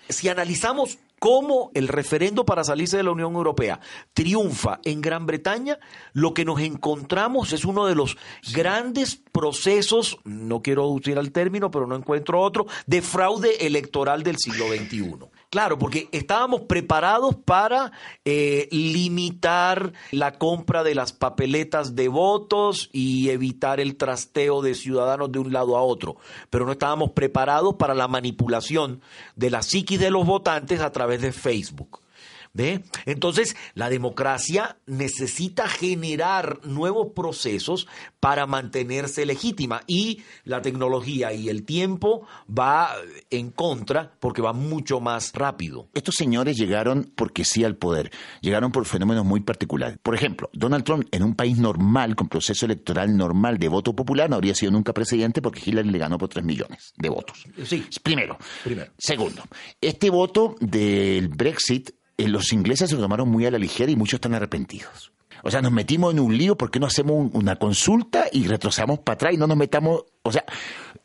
si 0.09 0.29
analizamos 0.29 1.01
cómo 1.21 1.71
el 1.75 1.87
referendo 1.87 2.45
para 2.45 2.65
salirse 2.65 2.97
de 2.97 3.05
la 3.05 3.13
Unión 3.13 3.35
Europea 3.35 3.79
triunfa 4.15 4.81
en 4.85 5.01
Gran 5.01 5.27
Bretaña, 5.27 5.79
lo 6.13 6.35
que 6.35 6.45
nos 6.45 6.61
encontramos 6.61 7.53
es 7.53 7.65
uno 7.65 7.87
de 7.87 7.95
los 7.95 8.17
grandes 8.53 9.23
procesos, 9.31 10.19
no 10.25 10.63
quiero 10.63 10.87
usar 10.89 11.19
el 11.19 11.31
término, 11.31 11.71
pero 11.71 11.87
no 11.87 11.95
encuentro 11.95 12.41
otro, 12.41 12.67
de 12.87 13.03
fraude 13.03 13.67
electoral 13.67 14.23
del 14.25 14.39
siglo 14.39 14.67
XXI. 14.69 15.15
Claro, 15.51 15.81
porque 15.81 16.09
estábamos 16.13 16.61
preparados 16.63 17.35
para 17.35 17.91
eh, 18.25 18.69
limitar 18.71 19.93
la 20.13 20.39
compra 20.39 20.85
de 20.85 20.95
las 20.95 21.13
papeletas 21.13 21.97
de 21.97 22.07
votos 22.07 22.89
y 22.93 23.31
evitar 23.31 23.81
el 23.81 23.97
trasteo 23.97 24.63
de 24.63 24.77
ciudadanos 24.77 25.33
de 25.33 25.41
un 25.41 25.53
lado 25.53 25.77
a 25.77 25.83
otro, 25.83 26.19
pero 26.51 26.67
no 26.67 26.73
estábamos 26.73 27.11
preparados 27.11 27.75
para 27.75 27.97
la 27.97 28.07
manipulación 28.07 29.01
de 29.35 29.51
la 29.51 29.63
psiquis 29.63 29.99
de 29.99 30.13
los 30.13 30.25
votantes 30.25 30.81
a 30.81 30.93
través 30.93 31.21
de 31.21 31.33
Facebook. 31.33 32.01
¿Ve? 32.53 32.83
Entonces, 33.07 33.57
la 33.75 33.91
democracia 33.91 34.79
necesita 34.87 35.69
generar 35.69 36.61
nuevos 36.65 37.09
procesos 37.15 37.87
para 38.19 38.47
mantenerse 38.47 39.25
legítima 39.25 39.83
y 39.87 40.23
la 40.45 40.61
tecnología 40.61 41.33
y 41.33 41.49
el 41.49 41.65
tiempo 41.65 42.27
va 42.47 42.91
en 43.31 43.51
contra 43.51 44.13
porque 44.19 44.43
va 44.43 44.53
mucho 44.53 45.01
más 45.01 45.33
rápido. 45.33 45.89
Estos 45.95 46.17
señores 46.17 46.57
llegaron 46.57 47.13
porque 47.15 47.45
sí 47.45 47.63
al 47.63 47.77
poder, 47.77 48.11
llegaron 48.41 48.73
por 48.73 48.85
fenómenos 48.85 49.25
muy 49.25 49.41
particulares. 49.41 49.99
Por 50.03 50.15
ejemplo, 50.15 50.51
Donald 50.53 50.85
Trump 50.85 51.07
en 51.13 51.23
un 51.23 51.35
país 51.35 51.59
normal, 51.59 52.17
con 52.17 52.29
proceso 52.29 52.67
electoral 52.67 53.17
normal 53.17 53.59
de 53.59 53.69
voto 53.69 53.95
popular, 53.95 54.29
no 54.29 54.37
habría 54.37 54.55
sido 54.55 54.73
nunca 54.73 54.93
presidente 54.93 55.41
porque 55.41 55.63
Hillary 55.65 55.91
le 55.91 55.99
ganó 55.99 56.19
por 56.19 56.29
3 56.29 56.45
millones 56.45 56.93
de 56.97 57.09
votos. 57.09 57.45
Sí. 57.65 57.87
Primero. 58.03 58.37
Primero. 58.65 58.93
Segundo, 58.99 59.43
este 59.81 60.11
voto 60.11 60.57
del 60.61 61.29
Brexit 61.29 61.91
eh, 62.25 62.29
los 62.29 62.53
ingleses 62.53 62.91
se 62.91 62.97
lo 62.97 63.03
tomaron 63.03 63.29
muy 63.29 63.47
a 63.47 63.51
la 63.51 63.59
ligera 63.59 63.91
y 63.91 63.97
muchos 63.97 64.15
están 64.15 64.35
arrepentidos. 64.35 65.13
O 65.43 65.51
sea, 65.51 65.63
nos 65.63 65.73
metimos 65.73 66.13
en 66.13 66.21
un 66.21 66.37
lío 66.37 66.57
porque 66.57 66.79
no 66.79 66.87
hacemos 66.87 67.17
un, 67.17 67.31
una 67.33 67.57
consulta 67.57 68.27
y 68.31 68.47
retrocedamos 68.47 68.99
para 69.01 69.15
atrás 69.15 69.35
y 69.35 69.37
no 69.37 69.47
nos 69.47 69.57
metamos. 69.57 70.05
O 70.23 70.33
sea, 70.33 70.45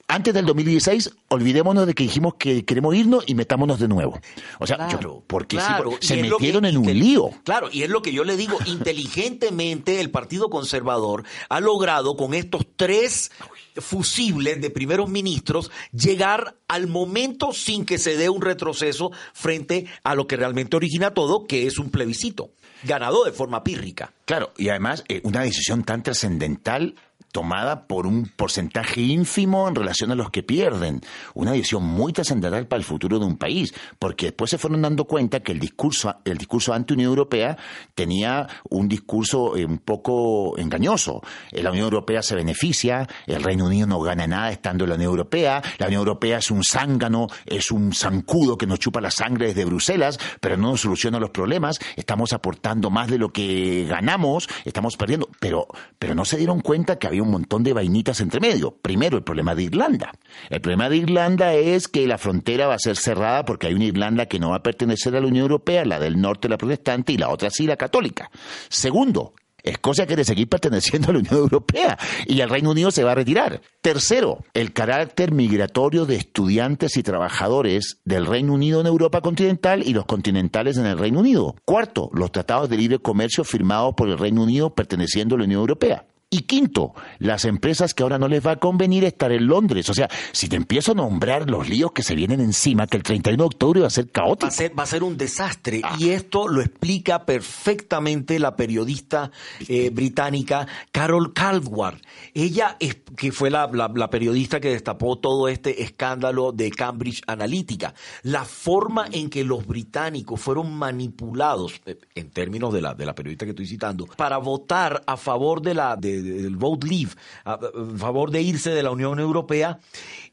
antes 0.07 0.33
del 0.33 0.45
2016, 0.45 1.11
olvidémonos 1.29 1.87
de 1.87 1.93
que 1.93 2.03
dijimos 2.03 2.35
que 2.35 2.63
queremos 2.63 2.93
irnos 2.95 3.23
y 3.27 3.33
metámonos 3.35 3.79
de 3.79 3.87
nuevo. 3.87 4.19
O 4.59 4.67
sea, 4.67 4.77
Claro, 4.77 4.99
yo- 5.01 5.23
porque 5.25 5.57
claro. 5.57 5.91
sí, 5.99 6.07
se 6.07 6.15
metieron 6.21 6.63
que 6.63 6.69
en 6.69 6.77
un 6.77 6.85
lío. 6.99 7.31
Claro, 7.43 7.69
y 7.71 7.83
es 7.83 7.89
lo 7.89 8.01
que 8.01 8.13
yo 8.13 8.23
le 8.23 8.37
digo, 8.37 8.57
inteligentemente 8.65 10.01
el 10.01 10.11
Partido 10.11 10.49
Conservador 10.49 11.23
ha 11.49 11.59
logrado 11.59 12.15
con 12.15 12.33
estos 12.33 12.65
tres 12.75 13.31
fusibles 13.77 14.61
de 14.61 14.69
primeros 14.69 15.09
ministros 15.09 15.71
llegar 15.91 16.55
al 16.67 16.87
momento 16.87 17.51
sin 17.53 17.85
que 17.85 17.97
se 17.97 18.15
dé 18.15 18.29
un 18.29 18.41
retroceso 18.41 19.11
frente 19.33 19.85
a 20.03 20.15
lo 20.15 20.27
que 20.27 20.37
realmente 20.37 20.75
origina 20.77 21.13
todo, 21.13 21.45
que 21.45 21.67
es 21.67 21.77
un 21.77 21.89
plebiscito, 21.89 22.51
ganado 22.83 23.23
de 23.25 23.31
forma 23.31 23.63
pírrica. 23.63 24.13
Claro, 24.25 24.51
y 24.57 24.69
además 24.69 25.03
eh, 25.09 25.21
una 25.23 25.41
decisión 25.41 25.83
tan 25.83 26.03
trascendental 26.03 26.95
tomada 27.35 27.85
por 27.85 28.07
un 28.07 28.31
porcentaje 28.33 29.01
ínfimo 29.01 29.67
en 29.67 29.75
relación 29.75 30.09
a 30.09 30.15
los 30.15 30.29
que 30.29 30.41
pierden. 30.41 31.01
Una 31.33 31.51
decisión 31.51 31.83
muy 31.83 32.13
trascendental 32.13 32.65
para 32.65 32.77
el 32.77 32.85
futuro 32.85 33.19
de 33.19 33.25
un 33.25 33.35
país, 33.35 33.73
porque 33.99 34.27
después 34.27 34.51
se 34.51 34.57
fueron 34.57 34.81
dando 34.81 35.03
cuenta 35.03 35.41
que 35.41 35.51
el 35.51 35.59
discurso, 35.59 36.15
el 36.23 36.37
discurso 36.37 36.73
anti-Unión 36.73 37.09
Europea 37.09 37.57
tenía 37.93 38.47
un 38.69 38.87
discurso 38.87 39.57
eh, 39.57 39.65
un 39.65 39.79
poco 39.79 40.57
engañoso. 40.57 41.21
Eh, 41.51 41.61
La 41.61 41.71
Unión 41.71 41.83
Europea 41.83 42.21
se 42.21 42.35
beneficia, 42.35 43.05
el 43.27 43.43
Reino 43.43 43.65
Unido 43.65 43.85
no 43.85 43.99
gana 43.99 44.27
nada 44.27 44.49
estando 44.49 44.85
en 44.85 44.91
la 44.91 44.95
Unión 44.95 45.09
Europea, 45.09 45.61
la 45.77 45.87
Unión 45.87 45.99
Europea 45.99 46.37
es 46.37 46.49
un 46.51 46.63
zángano, 46.63 47.27
es 47.45 47.69
un 47.69 47.91
zancudo 47.91 48.57
que 48.57 48.65
nos 48.65 48.79
chupa 48.79 49.01
la 49.01 49.11
sangre 49.11 49.47
desde 49.47 49.65
Bruselas, 49.65 50.19
pero 50.39 50.55
no 50.55 50.71
nos 50.71 50.79
soluciona 50.79 51.19
los 51.19 51.31
problemas, 51.31 51.79
estamos 51.97 52.31
aportando 52.31 52.89
más 52.91 53.09
de 53.09 53.17
lo 53.17 53.33
que 53.33 53.85
ganamos, 53.89 54.47
estamos 54.63 54.95
perdiendo, 54.95 55.27
pero, 55.41 55.67
pero 55.99 56.15
no 56.15 56.23
se 56.23 56.37
dieron 56.37 56.61
cuenta 56.61 56.97
que 56.97 57.07
había 57.07 57.24
un 57.25 57.31
montón 57.31 57.63
de 57.63 57.73
vainitas 57.73 58.21
entre 58.21 58.39
medio. 58.39 58.77
Primero, 58.81 59.17
el 59.17 59.23
problema 59.23 59.55
de 59.55 59.63
Irlanda. 59.63 60.11
El 60.49 60.61
problema 60.61 60.89
de 60.89 60.97
Irlanda 60.97 61.53
es 61.53 61.87
que 61.87 62.07
la 62.07 62.17
frontera 62.17 62.67
va 62.67 62.75
a 62.75 62.79
ser 62.79 62.95
cerrada 62.95 63.45
porque 63.45 63.67
hay 63.67 63.73
una 63.73 63.85
Irlanda 63.85 64.27
que 64.27 64.39
no 64.39 64.51
va 64.51 64.57
a 64.57 64.63
pertenecer 64.63 65.15
a 65.15 65.19
la 65.19 65.27
Unión 65.27 65.43
Europea, 65.43 65.85
la 65.85 65.99
del 65.99 66.19
norte 66.19 66.49
la 66.49 66.57
protestante 66.57 67.13
y 67.13 67.17
la 67.17 67.29
otra 67.29 67.49
sí 67.49 67.67
la 67.67 67.77
católica. 67.77 68.29
Segundo, 68.69 69.33
Escocia 69.65 70.05
quiere 70.05 70.23
seguir 70.23 70.47
perteneciendo 70.47 71.09
a 71.09 71.13
la 71.13 71.19
Unión 71.19 71.35
Europea 71.35 71.97
y 72.27 72.39
el 72.39 72.49
Reino 72.49 72.71
Unido 72.71 72.91
se 72.91 73.03
va 73.03 73.13
a 73.13 73.15
retirar. 73.15 73.61
Tercero, 73.81 74.45
el 74.53 74.73
carácter 74.73 75.31
migratorio 75.31 76.05
de 76.05 76.17
estudiantes 76.17 76.97
y 76.97 77.03
trabajadores 77.03 77.99
del 78.05 78.27
Reino 78.27 78.53
Unido 78.53 78.81
en 78.81 78.87
Europa 78.87 79.21
continental 79.21 79.81
y 79.85 79.93
los 79.93 80.05
continentales 80.05 80.77
en 80.77 80.85
el 80.85 80.99
Reino 80.99 81.19
Unido. 81.19 81.55
Cuarto, 81.65 82.11
los 82.13 82.31
tratados 82.31 82.69
de 82.69 82.77
libre 82.77 82.99
comercio 82.99 83.43
firmados 83.43 83.95
por 83.95 84.07
el 84.09 84.19
Reino 84.19 84.43
Unido 84.43 84.75
perteneciendo 84.75 85.35
a 85.35 85.39
la 85.39 85.45
Unión 85.45 85.61
Europea. 85.61 86.05
Y 86.31 86.41
quinto, 86.41 86.93
las 87.19 87.45
empresas 87.45 87.93
que 87.93 88.03
ahora 88.03 88.17
no 88.17 88.27
les 88.27 88.45
va 88.45 88.51
a 88.51 88.55
convenir 88.57 89.05
estar 89.05 89.31
en 89.31 89.45
Londres. 89.47 89.87
O 89.89 89.93
sea, 89.93 90.09
si 90.31 90.49
te 90.49 90.55
empiezo 90.55 90.91
a 90.91 90.95
nombrar 90.95 91.49
los 91.49 91.69
líos 91.69 91.91
que 91.93 92.01
se 92.03 92.15
vienen 92.15 92.41
encima, 92.41 92.87
que 92.87 92.97
el 92.97 93.03
31 93.03 93.43
de 93.43 93.45
octubre 93.47 93.81
va 93.81 93.87
a 93.87 93.91
ser 93.91 94.07
Va 94.07 94.11
caótico. 94.11 94.47
a 94.47 94.51
ser, 94.51 94.77
va 94.77 94.83
a 94.83 94.87
ser 94.87 95.03
un 95.03 95.17
desastre. 95.17 95.81
Ah. 95.83 95.95
Y 95.99 96.09
esto 96.09 96.47
lo 96.47 96.61
explica 96.61 97.25
perfectamente 97.25 98.39
la 98.39 98.55
periodista 98.55 99.31
eh, 99.69 99.91
británica 99.91 100.67
Carol 100.91 101.31
Caldwell. 101.31 102.01
Ella, 102.33 102.75
es, 102.79 102.95
que 103.15 103.31
fue 103.31 103.49
la, 103.49 103.69
la- 103.71 103.91
la 103.95 104.09
periodista 104.09 104.59
que 104.59 104.69
destapó 104.69 105.17
todo 105.19 105.47
este 105.47 105.83
escándalo 105.83 106.51
de 106.51 106.69
Cambridge 106.71 107.21
Analytica. 107.27 107.93
La 108.23 108.43
forma 108.45 109.05
en 109.11 109.29
que 109.29 109.43
los 109.43 109.65
británicos 109.67 110.41
fueron 110.41 110.73
manipulados, 110.75 111.79
eh, 111.85 111.97
en 112.15 112.29
términos 112.31 112.73
de 112.73 112.81
la, 112.81 112.93
de 112.95 113.05
la 113.05 113.13
periodista 113.15 113.45
que 113.45 113.51
estoy 113.51 113.67
citando, 113.67 114.05
para 114.17 114.37
votar 114.37 115.03
a 115.05 115.15
favor 115.17 115.61
de 115.61 115.73
la, 115.75 115.95
de- 115.95 116.14
del 116.21 116.55
vote 116.55 116.87
leave, 116.87 117.11
a, 117.43 117.59
favor 117.97 118.31
de 118.31 118.41
irse 118.41 118.71
de 118.71 118.83
la 118.83 118.91
Unión 118.91 119.19
Europea, 119.19 119.79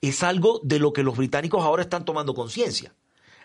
es 0.01 0.23
algo 0.23 0.61
de 0.62 0.79
lo 0.79 0.92
que 0.92 1.03
los 1.03 1.16
británicos 1.16 1.62
ahora 1.62 1.83
están 1.83 2.05
tomando 2.05 2.35
conciencia. 2.35 2.95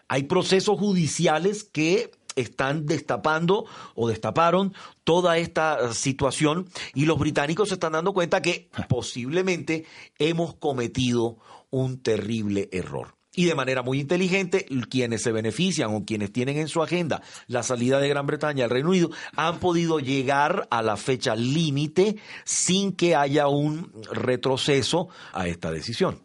Hay 0.08 0.24
procesos 0.24 0.80
judiciales 0.80 1.64
que 1.64 2.12
están 2.36 2.86
destapando 2.86 3.66
o 3.96 4.08
destaparon 4.08 4.74
toda 5.04 5.38
esta 5.38 5.94
situación 5.94 6.68
y 6.94 7.06
los 7.06 7.20
británicos 7.20 7.70
se 7.70 7.76
están 7.76 7.94
dando 7.94 8.14
cuenta 8.14 8.42
que 8.42 8.70
posiblemente 8.88 9.86
hemos 10.20 10.56
cometido 10.56 11.38
un 11.70 12.00
terrible 12.00 12.70
error. 12.72 13.17
Y 13.38 13.46
de 13.46 13.54
manera 13.54 13.84
muy 13.84 14.00
inteligente, 14.00 14.66
quienes 14.90 15.22
se 15.22 15.32
benefician 15.32 15.94
o 15.94 16.04
quienes 16.04 16.32
tienen 16.32 16.58
en 16.58 16.68
su 16.68 16.82
agenda 16.82 17.22
la 17.46 17.62
salida 17.62 18.00
de 18.00 18.10
Gran 18.10 18.26
Bretaña 18.26 18.64
al 18.64 18.72
Reino 18.72 18.90
Unido 18.90 19.12
han 19.36 19.60
podido 19.60 20.00
llegar 20.00 20.68
a 20.72 20.82
la 20.82 20.98
fecha 20.98 21.36
límite 21.36 22.16
sin 22.46 22.94
que 22.94 23.16
haya 23.16 23.48
un 23.48 23.92
retroceso 24.12 25.10
a 25.34 25.48
esta 25.48 25.72
decisión. 25.72 26.24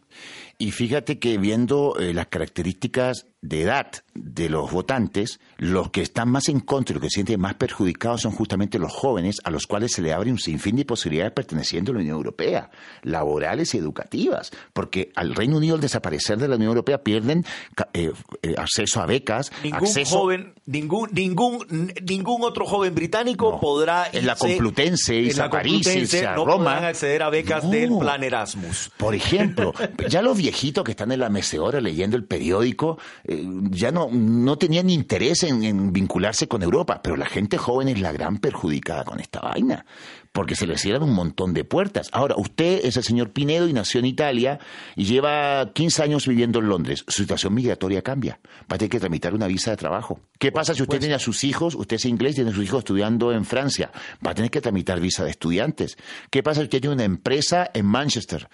Y 0.57 0.71
fíjate 0.71 1.19
que 1.19 1.37
viendo 1.37 1.99
eh, 1.99 2.15
las 2.15 2.29
características 2.29 3.27
de 3.43 3.61
edad 3.61 3.91
de 4.15 4.47
los 4.47 4.71
votantes, 4.71 5.39
los 5.57 5.91
que 5.91 6.01
están 6.01 6.29
más 6.29 6.47
en 6.47 6.61
contra 6.61 6.93
y 6.93 6.95
los 6.95 7.01
que 7.01 7.09
se 7.09 7.15
sienten 7.15 7.41
más 7.41 7.55
perjudicados 7.55 8.21
son 8.21 8.31
justamente 8.31 8.79
los 8.79 8.91
jóvenes 8.93 9.37
a 9.43 9.51
los 9.51 9.67
cuales 9.67 9.91
se 9.91 10.01
le 10.01 10.13
abre 10.13 10.31
un 10.31 10.39
sinfín 10.39 10.77
de 10.77 10.85
posibilidades 10.85 11.33
perteneciendo 11.33 11.91
a 11.91 11.95
la 11.95 11.99
Unión 12.01 12.15
Europea, 12.15 12.69
laborales 13.01 13.73
y 13.75 13.77
educativas, 13.79 14.51
porque 14.71 15.11
al 15.15 15.35
Reino 15.35 15.57
Unido 15.57 15.75
al 15.75 15.81
desaparecer 15.81 16.37
de 16.37 16.47
la 16.47 16.55
Unión 16.55 16.69
Europea 16.69 17.03
pierden 17.03 17.45
eh, 17.93 18.11
eh, 18.43 18.55
acceso 18.57 19.01
a 19.01 19.05
becas, 19.05 19.51
Ningún 19.61 19.79
acceso 19.79 20.19
joven, 20.19 20.53
ningún, 20.65 21.09
ningún, 21.11 21.91
ningún 22.07 22.43
otro 22.43 22.65
joven 22.65 22.95
británico 22.95 23.51
No. 23.51 23.59
podrá 23.59 24.07
En 24.13 24.25
la 24.25 24.35
irse- 24.37 24.39
Complutense, 24.55 25.15
irse 25.15 25.31
en 25.31 25.37
la 25.39 25.45
a 25.45 25.49
París, 25.49 25.85
irse 25.95 26.25
a 26.25 26.35
no 26.35 26.45
Roma. 26.45 26.77
acceder 26.87 27.23
a 27.23 27.29
becas 27.29 27.65
No. 27.65 27.71
del 27.71 27.89
Plan 27.99 28.23
Erasmus. 28.23 28.89
Por 28.95 29.15
ejemplo, 29.15 29.73
ya 30.07 30.21
los 30.21 30.37
viejitos 30.37 30.85
que 30.85 30.91
están 30.91 31.11
en 31.11 31.19
la 31.19 31.29
mecedora 31.29 31.81
leyendo 31.81 32.15
el 32.15 32.23
periódico 32.23 32.97
eh, 33.33 33.47
ya 33.71 33.91
no, 33.91 34.09
no 34.11 34.57
tenían 34.57 34.89
interés 34.89 35.43
en, 35.43 35.63
en 35.63 35.93
vincularse 35.93 36.47
con 36.47 36.63
Europa, 36.63 37.01
pero 37.03 37.15
la 37.15 37.25
gente 37.25 37.57
joven 37.57 37.87
es 37.89 37.99
la 37.99 38.11
gran 38.11 38.37
perjudicada 38.37 39.03
con 39.03 39.19
esta 39.19 39.39
vaina. 39.39 39.85
porque 40.33 40.55
se 40.55 40.65
le 40.65 40.77
cierran 40.77 41.03
un 41.03 41.13
montón 41.13 41.53
de 41.53 41.63
puertas. 41.63 42.09
Ahora, 42.11 42.35
usted 42.37 42.81
es 42.83 42.97
el 42.97 43.03
señor 43.03 43.31
Pinedo 43.31 43.67
y 43.67 43.73
nació 43.73 43.99
en 43.99 44.07
Italia 44.07 44.59
y 44.95 45.05
lleva 45.05 45.71
15 45.73 46.03
años 46.03 46.27
viviendo 46.27 46.59
en 46.59 46.67
Londres. 46.67 47.05
Su 47.07 47.21
situación 47.21 47.53
migratoria 47.53 48.01
cambia. 48.01 48.39
Va 48.61 48.75
a 48.75 48.77
tener 48.77 48.89
que 48.89 48.99
tramitar 48.99 49.35
una 49.35 49.45
visa 49.45 49.69
de 49.71 49.77
trabajo. 49.77 50.19
¿Qué 50.39 50.51
pasa 50.51 50.73
si 50.73 50.81
usted 50.81 50.99
tiene 50.99 51.13
a 51.13 51.19
sus 51.19 51.43
hijos, 51.43 51.75
usted 51.75 51.97
es 51.97 52.05
inglés, 52.05 52.33
tiene 52.35 52.49
a 52.49 52.53
sus 52.53 52.65
hijos 52.65 52.79
estudiando 52.79 53.31
en 53.31 53.45
Francia? 53.45 53.91
Va 54.25 54.31
a 54.31 54.33
tener 54.33 54.49
que 54.49 54.59
tramitar 54.59 54.99
visa 54.99 55.23
de 55.23 55.29
estudiantes. 55.29 55.97
¿Qué 56.31 56.41
pasa 56.41 56.61
si 56.61 56.65
usted 56.65 56.81
tiene 56.81 56.95
una 56.95 57.05
empresa 57.05 57.69
en 57.71 57.85
Manchester? 57.85 58.49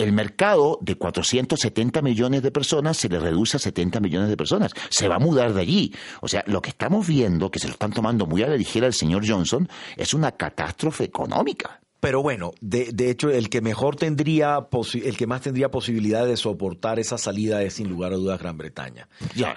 El 0.00 0.12
mercado 0.12 0.78
de 0.80 0.94
470 0.94 2.00
millones 2.00 2.42
de 2.42 2.50
personas 2.50 2.96
se 2.96 3.08
le 3.08 3.18
reduce 3.18 3.58
a 3.58 3.60
70 3.60 4.00
millones 4.00 4.30
de 4.30 4.36
personas. 4.36 4.72
Se 4.88 5.08
va 5.08 5.16
a 5.16 5.18
mudar 5.18 5.52
de 5.52 5.60
allí. 5.60 5.94
O 6.22 6.28
sea, 6.28 6.42
lo 6.46 6.62
que 6.62 6.70
estamos 6.70 7.06
viendo, 7.06 7.50
que 7.50 7.58
se 7.58 7.66
lo 7.66 7.74
están 7.74 7.92
tomando 7.92 8.26
muy 8.26 8.42
a 8.42 8.48
la 8.48 8.56
ligera 8.56 8.86
el 8.86 8.94
señor 8.94 9.28
Johnson, 9.28 9.68
es 9.96 10.14
una 10.14 10.32
catástrofe 10.32 11.04
económica. 11.04 11.80
Pero 12.00 12.22
bueno, 12.22 12.52
de, 12.62 12.92
de, 12.94 13.10
hecho, 13.10 13.28
el 13.28 13.50
que 13.50 13.60
mejor 13.60 13.94
tendría, 13.94 14.66
el 14.94 15.16
que 15.18 15.26
más 15.26 15.42
tendría 15.42 15.70
posibilidad 15.70 16.26
de 16.26 16.38
soportar 16.38 16.98
esa 16.98 17.18
salida 17.18 17.62
es 17.62 17.74
sin 17.74 17.90
lugar 17.90 18.14
a 18.14 18.16
dudas 18.16 18.40
Gran 18.40 18.56
Bretaña. 18.56 19.06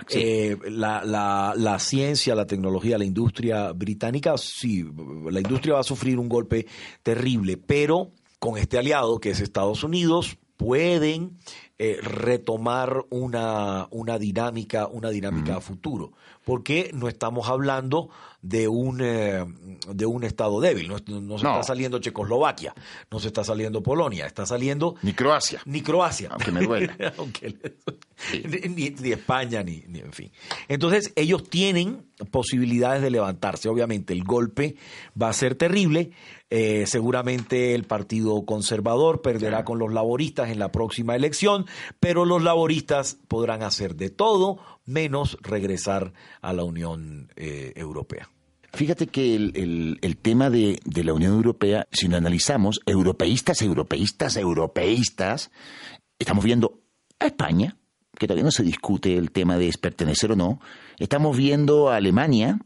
Eh, 0.09 0.57
la, 0.69 1.05
la, 1.05 1.53
la, 1.55 1.79
ciencia, 1.79 2.35
la 2.35 2.45
tecnología, 2.45 2.97
la 2.97 3.05
industria 3.05 3.71
británica, 3.71 4.37
sí, 4.37 4.85
la 5.31 5.39
industria 5.39 5.75
va 5.75 5.79
a 5.79 5.83
sufrir 5.83 6.19
un 6.19 6.27
golpe 6.27 6.67
terrible, 7.01 7.55
pero 7.55 8.11
con 8.43 8.57
este 8.57 8.77
aliado 8.77 9.21
que 9.21 9.29
es 9.29 9.39
Estados 9.39 9.85
Unidos 9.85 10.37
pueden 10.57 11.37
eh, 11.79 11.97
retomar 12.01 13.05
una, 13.09 13.87
una, 13.89 14.19
dinámica, 14.19 14.85
una 14.87 15.11
dinámica 15.11 15.55
a 15.55 15.61
futuro. 15.61 16.11
Porque 16.43 16.91
no 16.93 17.07
estamos 17.07 17.47
hablando 17.47 18.09
de 18.41 18.67
un, 18.67 18.99
eh, 19.01 19.45
de 19.87 20.05
un 20.05 20.25
Estado 20.25 20.59
débil. 20.59 20.89
No, 20.89 20.97
no 21.21 21.37
se 21.37 21.47
está 21.47 21.63
saliendo 21.63 21.99
Checoslovaquia, 21.99 22.73
no 23.09 23.19
se 23.21 23.27
está 23.27 23.45
saliendo 23.45 23.81
Polonia, 23.81 24.25
está 24.25 24.45
saliendo... 24.45 24.95
Ni 25.03 25.13
Croacia. 25.13 25.61
Ni 25.63 25.81
Croacia. 25.81 26.27
Aunque 26.31 26.51
me 26.51 26.65
duele. 26.65 26.93
ni, 28.69 29.11
España, 29.11 29.63
ni, 29.63 29.85
ni, 29.87 29.99
en 29.99 30.11
fin. 30.11 30.31
Entonces, 30.67 31.13
ellos 31.15 31.49
tienen 31.49 32.05
posibilidades 32.29 33.01
de 33.01 33.09
levantarse. 33.09 33.69
Obviamente, 33.69 34.13
el 34.13 34.23
golpe 34.23 34.75
va 35.19 35.29
a 35.29 35.33
ser 35.33 35.55
terrible. 35.55 36.11
Eh, 36.55 36.85
seguramente 36.85 37.73
el 37.73 37.85
Partido 37.85 38.45
Conservador 38.45 39.23
perderá 39.23 39.65
con 39.65 39.79
los 39.79 39.91
laboristas 39.91 40.51
en 40.51 40.59
la 40.59 40.71
próxima 40.71 41.15
elección, 41.15 41.65
pero 41.99 42.25
los 42.25 42.43
laboristas 42.43 43.17
podrán 43.27 43.63
hacer 43.63 43.95
de 43.95 44.11
todo 44.11 44.59
menos 44.85 45.39
regresar 45.41 46.13
a 46.43 46.53
la 46.53 46.63
Unión 46.63 47.31
eh, 47.37 47.73
Europea. 47.75 48.29
Fíjate 48.71 49.07
que 49.07 49.33
el, 49.33 49.97
el, 49.99 50.17
tema 50.17 50.51
de, 50.51 50.79
de, 50.85 51.03
la 51.03 51.13
Unión 51.13 51.33
Europea, 51.33 51.87
si 51.91 52.07
lo 52.07 52.17
analizamos, 52.17 52.81
europeístas, 52.85 53.63
europeístas, 53.63 54.37
europeístas, 54.37 55.49
estamos 56.19 56.45
viendo 56.45 56.83
a 57.17 57.25
España, 57.25 57.77
que 58.15 58.27
todavía 58.27 58.43
no 58.43 58.51
se 58.51 58.61
discute 58.61 59.17
el 59.17 59.31
tema 59.31 59.57
de 59.57 59.73
pertenecer 59.81 60.31
o 60.33 60.35
no, 60.35 60.59
estamos 60.99 61.35
viendo 61.35 61.89
a 61.89 61.95
Alemania 61.95 62.59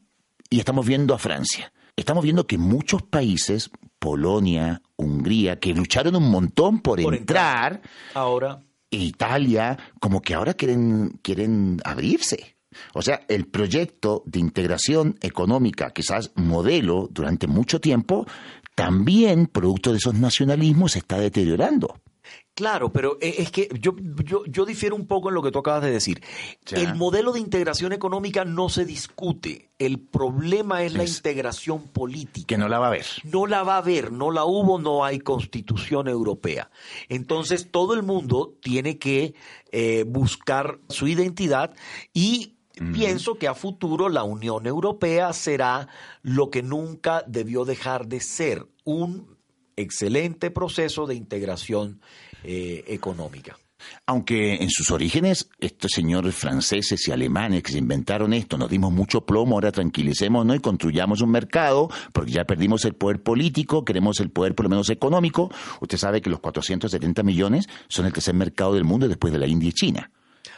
y 0.50 0.60
estamos 0.60 0.86
viendo 0.86 1.13
a 1.13 1.19
Francia. 1.19 1.71
Estamos 1.97 2.23
viendo 2.23 2.47
que 2.47 2.57
muchos 2.57 3.01
países, 3.03 3.69
Polonia, 3.99 4.81
Hungría, 4.95 5.60
que 5.60 5.73
lucharon 5.73 6.15
un 6.15 6.29
montón 6.29 6.79
por, 6.79 7.01
entrar, 7.01 7.81
ahora 8.13 8.62
Italia, 8.89 9.77
como 9.99 10.21
que 10.21 10.33
ahora 10.33 10.53
quieren, 10.53 11.19
quieren 11.21 11.81
abrirse. 11.83 12.55
O 12.93 13.01
sea, 13.01 13.21
el 13.27 13.47
proyecto 13.47 14.23
de 14.25 14.39
integración 14.39 15.17
económica, 15.21 15.89
quizás 15.91 16.31
modelo 16.36 17.10
durante 17.12 17.47
mucho 17.47 17.81
tiempo, 17.81 18.25
también, 18.75 19.47
producto 19.47 19.91
de 19.91 19.97
esos 19.97 20.13
nacionalismos, 20.13 20.91
se 20.91 20.99
está 20.99 21.17
deteriorando. 21.17 21.99
Claro, 22.57 22.91
pero 22.91 23.19
eh, 23.21 23.35
es 23.37 23.51
que 23.51 23.69
yo, 23.79 23.95
yo, 24.25 24.43
yo, 24.47 24.65
difiero 24.65 24.95
un 24.95 25.05
poco 25.05 25.29
en 25.29 25.35
lo 25.35 25.43
que 25.43 25.51
tú 25.51 25.59
acabas 25.59 25.83
de 25.83 25.91
decir. 25.91 26.23
El 26.71 26.95
modelo 26.95 27.31
de 27.31 27.39
integración 27.39 27.93
económica 27.93 28.45
no 28.45 28.67
se 28.67 28.83
discute. 28.83 29.69
El 29.77 29.99
problema 29.99 30.81
es, 30.81 30.95
la 30.95 31.03
integración 31.03 31.83
política. 31.83 32.47
Que 32.47 32.57
no 32.57 32.67
la 32.67 32.79
va 32.79 32.85
a 32.85 32.89
haber. 32.89 33.05
No 33.25 33.45
la 33.45 33.61
va 33.61 33.75
a 33.75 33.77
haber, 33.77 34.11
no 34.11 34.31
la 34.31 34.43
hubo, 34.45 34.79
no 34.79 35.05
hay 35.05 35.19
constitución 35.19 36.07
europea. 36.07 36.71
Entonces 37.09 37.69
todo 37.69 37.93
el 37.93 38.01
mundo 38.01 38.55
tiene 38.59 38.97
que 38.97 39.35
eh, 39.71 40.03
buscar 40.07 40.79
su 40.89 41.07
identidad 41.07 41.75
y 42.11 42.55
Pienso 42.93 43.39
que 43.39 43.47
a 43.47 43.55
futuro 43.55 44.07
la 44.07 44.21
Unión 44.21 44.67
Europea 44.67 45.33
será 45.33 45.87
lo 46.21 46.51
que 46.51 46.61
nunca 46.61 47.23
debió 47.25 47.65
dejar 47.65 48.05
de 48.05 48.19
ser, 48.19 48.67
un 48.83 49.35
excelente 49.77 50.51
proceso 50.51 51.07
de 51.07 51.15
integración 51.15 52.01
eh, 52.43 52.84
económica. 52.88 53.58
Aunque 54.06 54.56
en 54.56 54.69
sus 54.69 54.91
orígenes 54.91 55.50
estos 55.60 55.91
señores 55.91 56.36
franceses 56.36 57.08
y 57.08 57.12
alemanes 57.12 57.63
que 57.63 57.71
se 57.71 57.78
inventaron 57.78 58.34
esto 58.34 58.58
nos 58.58 58.69
dimos 58.69 58.91
mucho 58.91 59.26
plomo, 59.26 59.56
ahora 59.56 59.71
tranquilicémonos 59.71 60.56
y 60.56 60.60
construyamos 60.60 61.21
un 61.21 61.32
mercado, 61.32 61.89
porque 62.13 62.32
ya 62.32 62.45
perdimos 62.45 62.86
el 62.86 62.93
poder 62.93 63.21
político, 63.21 63.86
queremos 63.86 64.19
el 64.19 64.32
poder 64.32 64.56
por 64.56 64.65
lo 64.65 64.69
menos 64.69 64.89
económico. 64.89 65.52
Usted 65.82 65.97
sabe 65.97 66.21
que 66.21 66.30
los 66.30 66.39
470 66.39 67.23
millones 67.23 67.67
son 67.88 68.06
el 68.06 68.13
tercer 68.13 68.34
mercado 68.34 68.73
del 68.73 68.84
mundo 68.84 69.08
después 69.08 69.32
de 69.32 69.39
la 69.39 69.47
India 69.47 69.69
y 69.69 69.73
China. 69.73 70.12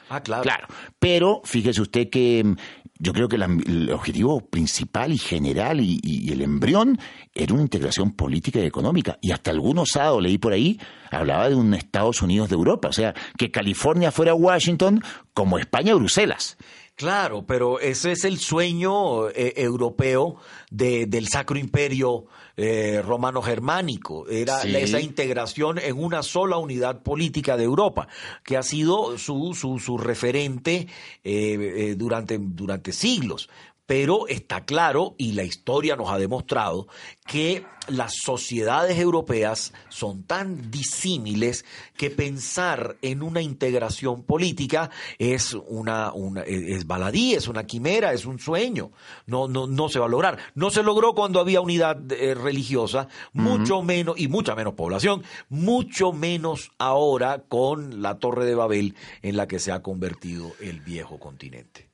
Ah, 0.10 0.22
claro. 0.22 0.44
Claro. 0.44 0.68
Pero 0.98 1.42
fíjese 1.44 1.82
usted 1.82 2.10
que 2.10 2.44
mm, 2.44 2.56
yo 3.00 3.14
creo 3.14 3.30
que 3.30 3.38
el 3.38 3.92
objetivo 3.92 4.42
principal 4.42 5.14
y 5.14 5.18
general 5.18 5.80
y, 5.80 6.30
el 6.32 6.42
embrión 6.42 7.00
era 7.34 7.54
una 7.54 7.64
integración 7.64 8.12
política 8.12 8.60
y 8.60 8.66
económica. 8.66 9.18
Y 9.22 9.32
hasta 9.32 9.52
algún 9.52 9.78
osado, 9.78 10.20
leí 10.20 10.38
por 10.38 10.52
ahí, 10.52 10.80
hablaba 11.10 11.50
de 11.50 11.56
un 11.56 11.74
Estados 11.74 12.22
Unidos 12.22 12.50
de 12.50 12.56
Europa. 12.56 12.90
O 12.90 12.94
sea, 12.94 13.14
que 13.38 13.52
California 13.52 14.12
fuera 14.12 14.34
Washington 14.34 15.02
como 15.34 15.58
España 15.58 15.94
Bruselas. 15.94 16.58
Claro, 16.96 17.46
pero 17.46 17.80
ese 17.80 18.12
es 18.12 18.26
el 18.26 18.38
sueño 18.38 19.30
eh, 19.30 19.54
europeo 19.56 20.36
del 20.70 21.30
Sacro 21.30 21.58
Imperio 21.58 22.26
eh, 22.62 23.02
romano-germánico. 23.02 24.28
Era 24.28 24.64
esa 24.64 25.00
integración 25.00 25.80
en 25.80 25.98
una 25.98 26.24
sola 26.24 26.58
unidad 26.58 27.02
política 27.02 27.56
de 27.56 27.64
Europa, 27.64 28.10
que 28.44 28.58
ha 28.58 28.64
sido 28.64 29.18
su, 29.18 29.54
su, 29.54 29.80
su 29.80 29.98
referente 29.98 30.88
eh, 31.24 31.96
durante, 31.98 32.38
durante 32.38 32.92
siglos 32.92 33.50
pero 33.90 34.28
está 34.28 34.66
claro, 34.66 35.16
y 35.18 35.32
la 35.32 35.44
historia 35.44 35.96
nos 35.96 36.12
ha 36.12 36.20
demostrado, 36.20 36.88
que 37.26 37.66
las 37.88 38.14
sociedades 38.24 39.00
europeas 39.00 39.74
son 39.90 40.22
tan 40.26 40.70
disímiles 40.70 41.66
que 41.98 42.12
pensar 42.12 42.98
en 43.02 43.24
una 43.24 43.42
integración 43.42 44.22
política 44.22 44.92
es 45.18 45.56
una, 45.56 46.14
es 46.46 46.86
baladí, 46.86 47.34
es 47.34 47.48
una 47.48 47.64
quimera, 47.64 48.14
es 48.14 48.28
un 48.28 48.38
sueño. 48.38 48.92
No, 49.26 49.48
no, 49.48 49.66
no 49.66 49.90
se 49.90 49.98
va 49.98 50.06
a 50.06 50.10
lograr. 50.10 50.38
No 50.54 50.70
se 50.70 50.84
logró 50.84 51.16
cuando 51.16 51.40
había 51.40 51.60
unidad 51.60 52.00
eh, 52.12 52.36
religiosa, 52.36 53.08
mucho 53.34 53.82
menos, 53.82 54.20
y 54.20 54.28
mucha 54.28 54.54
menos 54.54 54.76
población, 54.76 55.24
mucho 55.50 56.14
menos 56.14 56.70
ahora 56.78 57.42
con 57.50 58.04
la 58.04 58.20
Torre 58.20 58.46
de 58.46 58.54
Babel 58.54 58.94
en 59.24 59.36
la 59.36 59.48
que 59.48 59.58
se 59.58 59.72
ha 59.72 59.82
convertido 59.82 60.52
el 60.60 60.80
viejo 60.82 61.18
continente. 61.18 61.89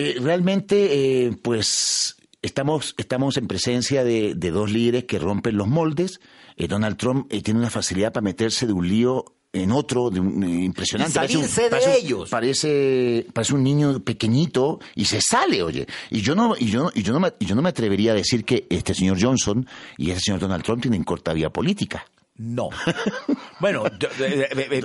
Eh, 0.00 0.16
realmente, 0.20 1.26
eh, 1.26 1.32
pues 1.42 2.14
estamos, 2.40 2.94
estamos 2.98 3.36
en 3.36 3.48
presencia 3.48 4.04
de, 4.04 4.32
dos 4.34 4.70
líderes 4.70 5.06
que 5.06 5.18
rompen 5.18 5.56
los 5.56 5.66
moldes. 5.66 6.20
Eh, 6.56 6.68
Donald 6.68 6.96
Trump 6.96 7.28
tiene 7.42 7.58
una 7.58 7.68
facilidad 7.68 8.12
para 8.12 8.22
meterse 8.22 8.68
de 8.68 8.72
un 8.72 8.86
lío 8.86 9.24
en 9.52 9.72
otro 9.72 10.10
de 10.10 10.20
impresionante. 10.20 11.14
salirse 11.14 11.68
de 11.68 11.96
ellos. 11.98 12.30
Parece, 12.30 13.26
parece 13.32 13.54
un 13.54 13.64
niño 13.64 13.98
pequeñito 13.98 14.78
y 14.94 15.06
se 15.06 15.20
sale, 15.20 15.64
oye. 15.64 15.88
Y 16.10 16.20
yo 16.20 16.36
no, 16.36 16.54
y 16.56 16.66
yo, 16.66 16.92
y 16.94 17.02
yo 17.02 17.12
no 17.12 17.18
me, 17.18 17.32
y 17.40 17.46
yo 17.46 17.56
no 17.56 17.62
me 17.62 17.70
atrevería 17.70 18.12
a 18.12 18.14
decir 18.14 18.44
que 18.44 18.68
este 18.70 18.94
señor 18.94 19.20
Johnson 19.20 19.66
y 19.96 20.10
este 20.10 20.20
señor 20.26 20.38
Donald 20.38 20.62
Trump 20.62 20.80
tienen 20.80 21.02
corta 21.02 21.32
vía 21.32 21.50
política. 21.50 22.06
No. 22.36 22.68
bueno, 23.60 23.84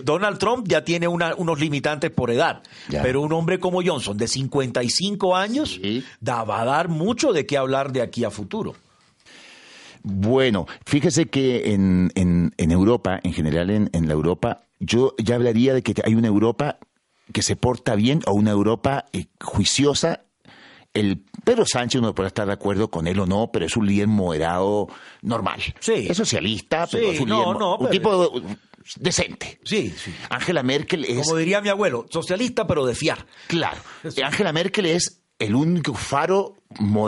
Donald 0.03 0.37
Trump 0.37 0.67
ya 0.67 0.83
tiene 0.83 1.07
unos 1.07 1.59
limitantes 1.59 2.11
por 2.11 2.31
edad, 2.31 2.61
pero 2.89 3.21
un 3.21 3.33
hombre 3.33 3.59
como 3.59 3.81
Johnson, 3.83 4.17
de 4.17 4.27
55 4.27 5.35
años, 5.35 5.79
va 6.27 6.61
a 6.61 6.65
dar 6.65 6.89
mucho 6.89 7.33
de 7.33 7.45
qué 7.45 7.57
hablar 7.57 7.91
de 7.91 8.01
aquí 8.01 8.23
a 8.23 8.31
futuro. 8.31 8.75
Bueno, 10.05 10.67
fíjese 10.85 11.27
que 11.27 11.73
en, 11.73 12.11
en, 12.15 12.71
Europa, 12.71 13.21
en 13.23 13.33
general 13.33 13.69
en, 13.69 13.89
en 13.93 14.07
la 14.07 14.13
Europa, 14.13 14.63
yo 14.79 15.15
ya 15.17 15.35
hablaría 15.35 15.73
de 15.73 15.81
que 15.81 15.93
hay 16.03 16.15
una 16.15 16.27
Europa 16.27 16.77
que 17.31 17.41
se 17.41 17.55
porta 17.55 17.95
bien 17.95 18.21
o 18.27 18.33
una 18.33 18.51
Europa 18.51 19.05
eh, 19.13 19.27
juiciosa 19.41 20.21
el 20.93 21.23
Pedro 21.43 21.65
Sánchez 21.65 21.99
uno 21.99 22.13
puede 22.13 22.27
estar 22.27 22.45
de 22.45 22.53
acuerdo 22.53 22.89
con 22.89 23.07
él 23.07 23.19
o 23.19 23.25
no, 23.25 23.49
pero 23.51 23.65
es 23.65 23.75
un 23.75 23.87
líder 23.87 24.07
moderado 24.07 24.87
normal. 25.21 25.61
Sí. 25.79 26.07
Es 26.09 26.17
socialista, 26.17 26.87
pero 26.91 27.11
es 27.11 27.19
un 27.19 27.29
líder, 27.29 27.47
un 27.47 27.89
tipo 27.89 28.31
decente. 28.97 29.59
Sí, 29.63 29.93
sí. 29.95 30.13
Angela 30.29 30.63
Merkel 30.63 31.05
es... 31.05 31.25
Como 31.25 31.37
diría 31.37 31.61
mi 31.61 31.69
abuelo, 31.69 32.05
socialista 32.09 32.67
pero 32.67 32.85
de 32.85 32.95
fiar. 32.95 33.25
Claro. 33.47 33.77
Angela 34.23 34.53
Merkel 34.53 34.85
es 34.85 35.23
el 35.39 35.55
único 35.55 35.93
faro 35.93 36.55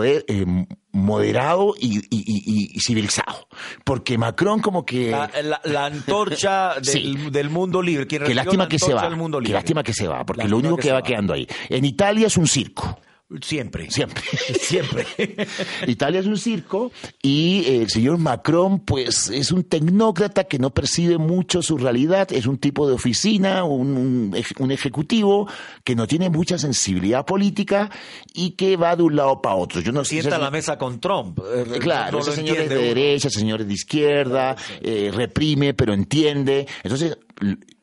eh, 0.04 0.46
moderado 0.92 1.76
y, 1.80 2.80
civilizado. 2.80 3.48
Porque 3.84 4.18
Macron 4.18 4.62
como 4.62 4.86
que... 4.86 5.12
La, 5.12 5.86
antorcha 5.86 6.74
del, 6.82 7.50
mundo 7.50 7.82
libre. 7.82 8.08
Qué 8.08 8.20
lástima 8.34 8.68
que 8.68 8.80
se 8.80 8.94
va. 8.94 9.10
Qué 9.44 9.54
lástima 9.54 9.84
que 9.84 9.94
se 9.94 10.08
va, 10.08 10.26
porque 10.26 10.48
lo 10.48 10.58
único 10.58 10.78
que, 10.78 10.92
va 10.92 11.04
quedando 11.04 11.34
ahí. 11.34 11.48
En 11.70 11.86
Italia 11.86 12.28
es 12.28 12.38
un 12.38 12.48
circo. 12.48 13.00
Siempre. 13.42 13.90
Siempre. 13.90 14.22
Siempre. 14.60 15.06
Italia 15.88 16.20
es 16.20 16.28
un 16.28 16.38
circo 16.38 16.92
y 17.24 17.66
el 17.68 17.90
señor 17.90 18.20
Macron, 18.20 18.80
pues, 18.80 19.30
es 19.30 19.52
un 19.52 19.64
tecnócrata 19.64 20.44
que 20.44 20.60
no 20.60 20.70
percibe 20.72 21.18
mucho 21.18 21.64
su 21.64 21.78
realidad, 21.78 22.32
es 22.32 22.46
un 22.46 22.60
tipo 22.60 22.88
de 22.88 22.94
oficina, 22.94 23.64
un, 23.64 24.36
ejecutivo 24.70 25.50
que 25.84 25.96
no 25.96 26.06
tiene 26.06 26.30
mucha 26.30 26.60
sensibilidad 26.60 27.26
política 27.26 27.90
y 28.34 28.52
que 28.52 28.78
va 28.78 28.96
de 28.96 29.04
un 29.04 29.16
lado 29.16 29.42
para 29.42 29.56
otro. 29.56 29.82
Yo 29.82 29.92
no 29.92 30.06
Sienta 30.06 30.38
la 30.38 30.52
mesa 30.52 30.78
con 30.78 31.00
Trump. 31.00 31.40
Eh, 31.40 31.80
claro, 31.80 32.20
ese 32.20 32.34
señor 32.34 32.58
es 32.58 32.70
de 32.70 32.76
derecha, 32.76 33.28
ese 33.30 33.40
señor 33.40 33.62
es 33.62 33.68
de 33.68 33.74
izquierda, 33.74 34.56
eh, 34.82 35.12
reprime, 35.12 35.74
pero 35.74 35.94
entiende. 35.94 36.68
Entonces, 36.84 37.18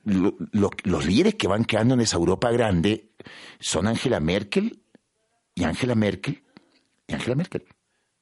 los 0.05 1.07
líderes 1.07 1.35
que 1.35 1.49
van 1.49 1.65
quedando 1.65 1.95
en 1.95 2.01
esa 2.01 2.17
Europa 2.17 2.51
grande 2.53 3.11
son 3.59 3.89
Angela 3.89 4.21
Merkel, 4.21 4.82
y 5.55 5.65
Angela 5.65 5.95
Merkel, 5.95 6.43
y 7.07 7.15
Angela 7.15 7.35
Merkel. 7.35 7.65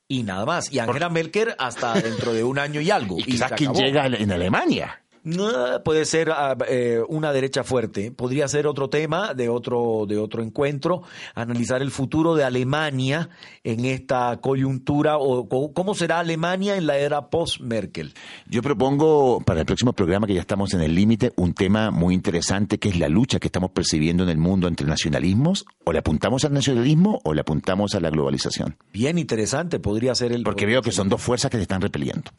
Y 0.09 0.25
nada 0.25 0.45
más. 0.45 0.73
Y 0.73 0.81
Angela 0.81 1.09
Merkel 1.09 1.55
hasta 1.57 1.95
dentro 1.95 2.33
de 2.33 2.43
un 2.43 2.59
año 2.59 2.81
y 2.81 2.91
algo. 2.91 3.17
y 3.19 3.23
quizás 3.23 3.53
quien 3.53 3.73
llega 3.73 4.07
en 4.07 4.33
Alemania. 4.33 5.05
No, 5.23 5.83
puede 5.85 6.07
ser 6.07 6.31
ah, 6.31 6.57
eh, 6.67 7.03
una 7.09 7.33
derecha 7.33 7.63
fuerte, 7.63 8.11
podría 8.11 8.49
ser 8.49 8.67
otro 8.67 8.89
tema 8.89 9.35
de 9.35 9.51
otro, 9.51 10.07
de 10.09 10.17
otro 10.17 10.43
encuentro, 10.43 11.03
analizar 11.35 11.83
el 11.83 11.91
futuro 11.91 12.35
de 12.35 12.45
Alemania 12.45 13.29
en 13.63 13.85
esta 13.85 14.39
coyuntura 14.41 15.19
o 15.19 15.49
cómo 15.75 15.95
será 15.95 16.21
Alemania 16.21 16.77
en 16.77 16.87
la 16.87 16.97
era 16.97 17.29
post-Merkel. 17.29 18.15
Yo 18.47 18.63
propongo 18.63 19.43
para 19.45 19.61
el 19.61 19.67
próximo 19.67 19.93
programa, 19.93 20.27
que 20.27 20.35
ya 20.35 20.41
estamos 20.41 20.73
en 20.73 20.81
el 20.81 20.95
límite, 20.95 21.33
un 21.37 21.53
tema 21.53 21.91
muy 21.91 22.15
interesante 22.15 22.79
que 22.79 22.89
es 22.89 22.99
la 22.99 23.09
lucha 23.09 23.39
que 23.39 23.49
estamos 23.49 23.73
percibiendo 23.73 24.23
en 24.23 24.31
el 24.31 24.39
mundo 24.39 24.69
entre 24.69 24.87
nacionalismos, 24.87 25.67
o 25.85 25.93
le 25.93 25.99
apuntamos 25.99 26.45
al 26.47 26.55
nacionalismo 26.55 27.21
o 27.25 27.35
le 27.35 27.43
apuntamos 27.43 27.95
a 27.95 28.01
la 28.01 28.09
globalización. 28.09 28.77
Bien 28.93 29.19
interesante, 29.19 29.81
podría 29.81 30.15
ser 30.15 30.33
el... 30.33 30.45
Porque 30.45 30.65
veo 30.65 30.81
que 30.81 30.93
son 30.93 31.09
dos 31.09 31.21
fuerzas 31.21 31.51
que 31.51 31.59
se 31.59 31.63
están 31.63 31.83
repeliendo. 31.83 32.31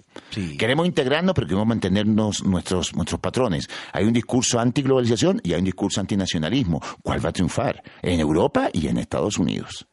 Queremos 0.57 0.87
integrarnos, 0.87 1.35
pero 1.35 1.45
queremos 1.45 1.67
mantenernos 1.67 2.43
nuestros 2.43 2.70
nuestros, 2.71 3.19
patrones. 3.19 3.67
Hay 3.93 4.05
un 4.05 4.13
discurso 4.13 4.59
antiglobalización 4.59 5.41
y 5.43 5.53
hay 5.53 5.59
un 5.59 5.65
discurso 5.65 6.01
antinacionalismo. 6.01 6.81
¿Cuál 7.03 7.23
va 7.23 7.29
a 7.29 7.33
triunfar? 7.33 7.83
En 8.01 8.19
Europa 8.19 8.69
y 8.73 8.87
en 8.87 8.97
Estados 8.97 9.37
Unidos 9.37 9.87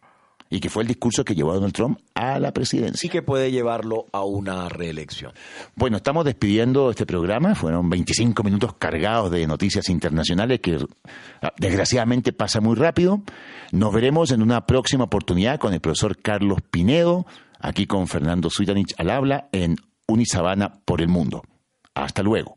y 0.51 0.61
que 0.61 0.71
fue 0.71 0.83
el 0.83 0.88
discurso 0.88 1.25
que 1.25 1.35
llevó 1.35 1.53
a 1.53 1.55
Donald 1.55 1.75
Trump 1.75 1.99
a 2.14 2.38
la 2.38 2.53
presidencia. 2.53 3.07
Y 3.07 3.11
que 3.11 3.23
puede 3.23 3.51
llevarlo 3.51 4.07
a 4.12 4.25
una 4.25 4.69
reelección. 4.69 5.33
Bueno, 5.75 5.99
estamos 5.99 6.25
despidiendo 6.25 6.91
este 6.91 7.07
programa. 7.07 7.55
Fueron 7.55 7.88
25 7.91 8.43
minutos 8.43 8.75
cargados 8.79 9.31
de 9.31 9.47
noticias 9.47 9.88
internacionales 9.88 10.61
que 10.61 10.79
ah, 11.43 11.53
desgraciadamente 11.59 12.33
pasa 12.33 12.61
muy 12.61 12.77
rápido. 12.77 13.23
Nos 13.73 13.93
veremos 13.93 14.31
en 14.31 14.43
una 14.43 14.67
próxima 14.67 15.05
oportunidad 15.05 15.59
con 15.59 15.75
el 15.75 15.81
profesor 15.81 16.17
Carlos 16.17 16.59
Pinedo, 16.71 17.27
aquí 17.61 17.87
con 17.87 18.07
Fernando 18.07 18.49
Suitanich 18.49 18.95
al 18.99 19.11
habla 19.11 19.49
en 19.53 19.77
Unisabana 20.07 20.81
por 20.85 21.03
el 21.03 21.09
Mundo. 21.09 21.43
Hasta 21.95 22.23
luego. 22.23 22.55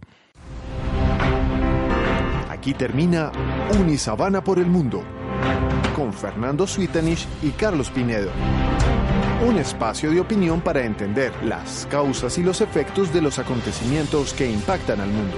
Aquí 2.61 2.75
termina 2.75 3.31
Unisabana 3.79 4.43
por 4.43 4.59
el 4.59 4.67
Mundo, 4.67 5.03
con 5.95 6.13
Fernando 6.13 6.67
Suitanich 6.67 7.27
y 7.41 7.49
Carlos 7.49 7.89
Pinedo. 7.89 8.29
Un 9.47 9.57
espacio 9.57 10.11
de 10.11 10.19
opinión 10.19 10.61
para 10.61 10.85
entender 10.85 11.33
las 11.43 11.87
causas 11.89 12.37
y 12.37 12.43
los 12.43 12.61
efectos 12.61 13.11
de 13.11 13.23
los 13.23 13.39
acontecimientos 13.39 14.35
que 14.35 14.45
impactan 14.45 15.01
al 15.01 15.09
mundo. 15.09 15.37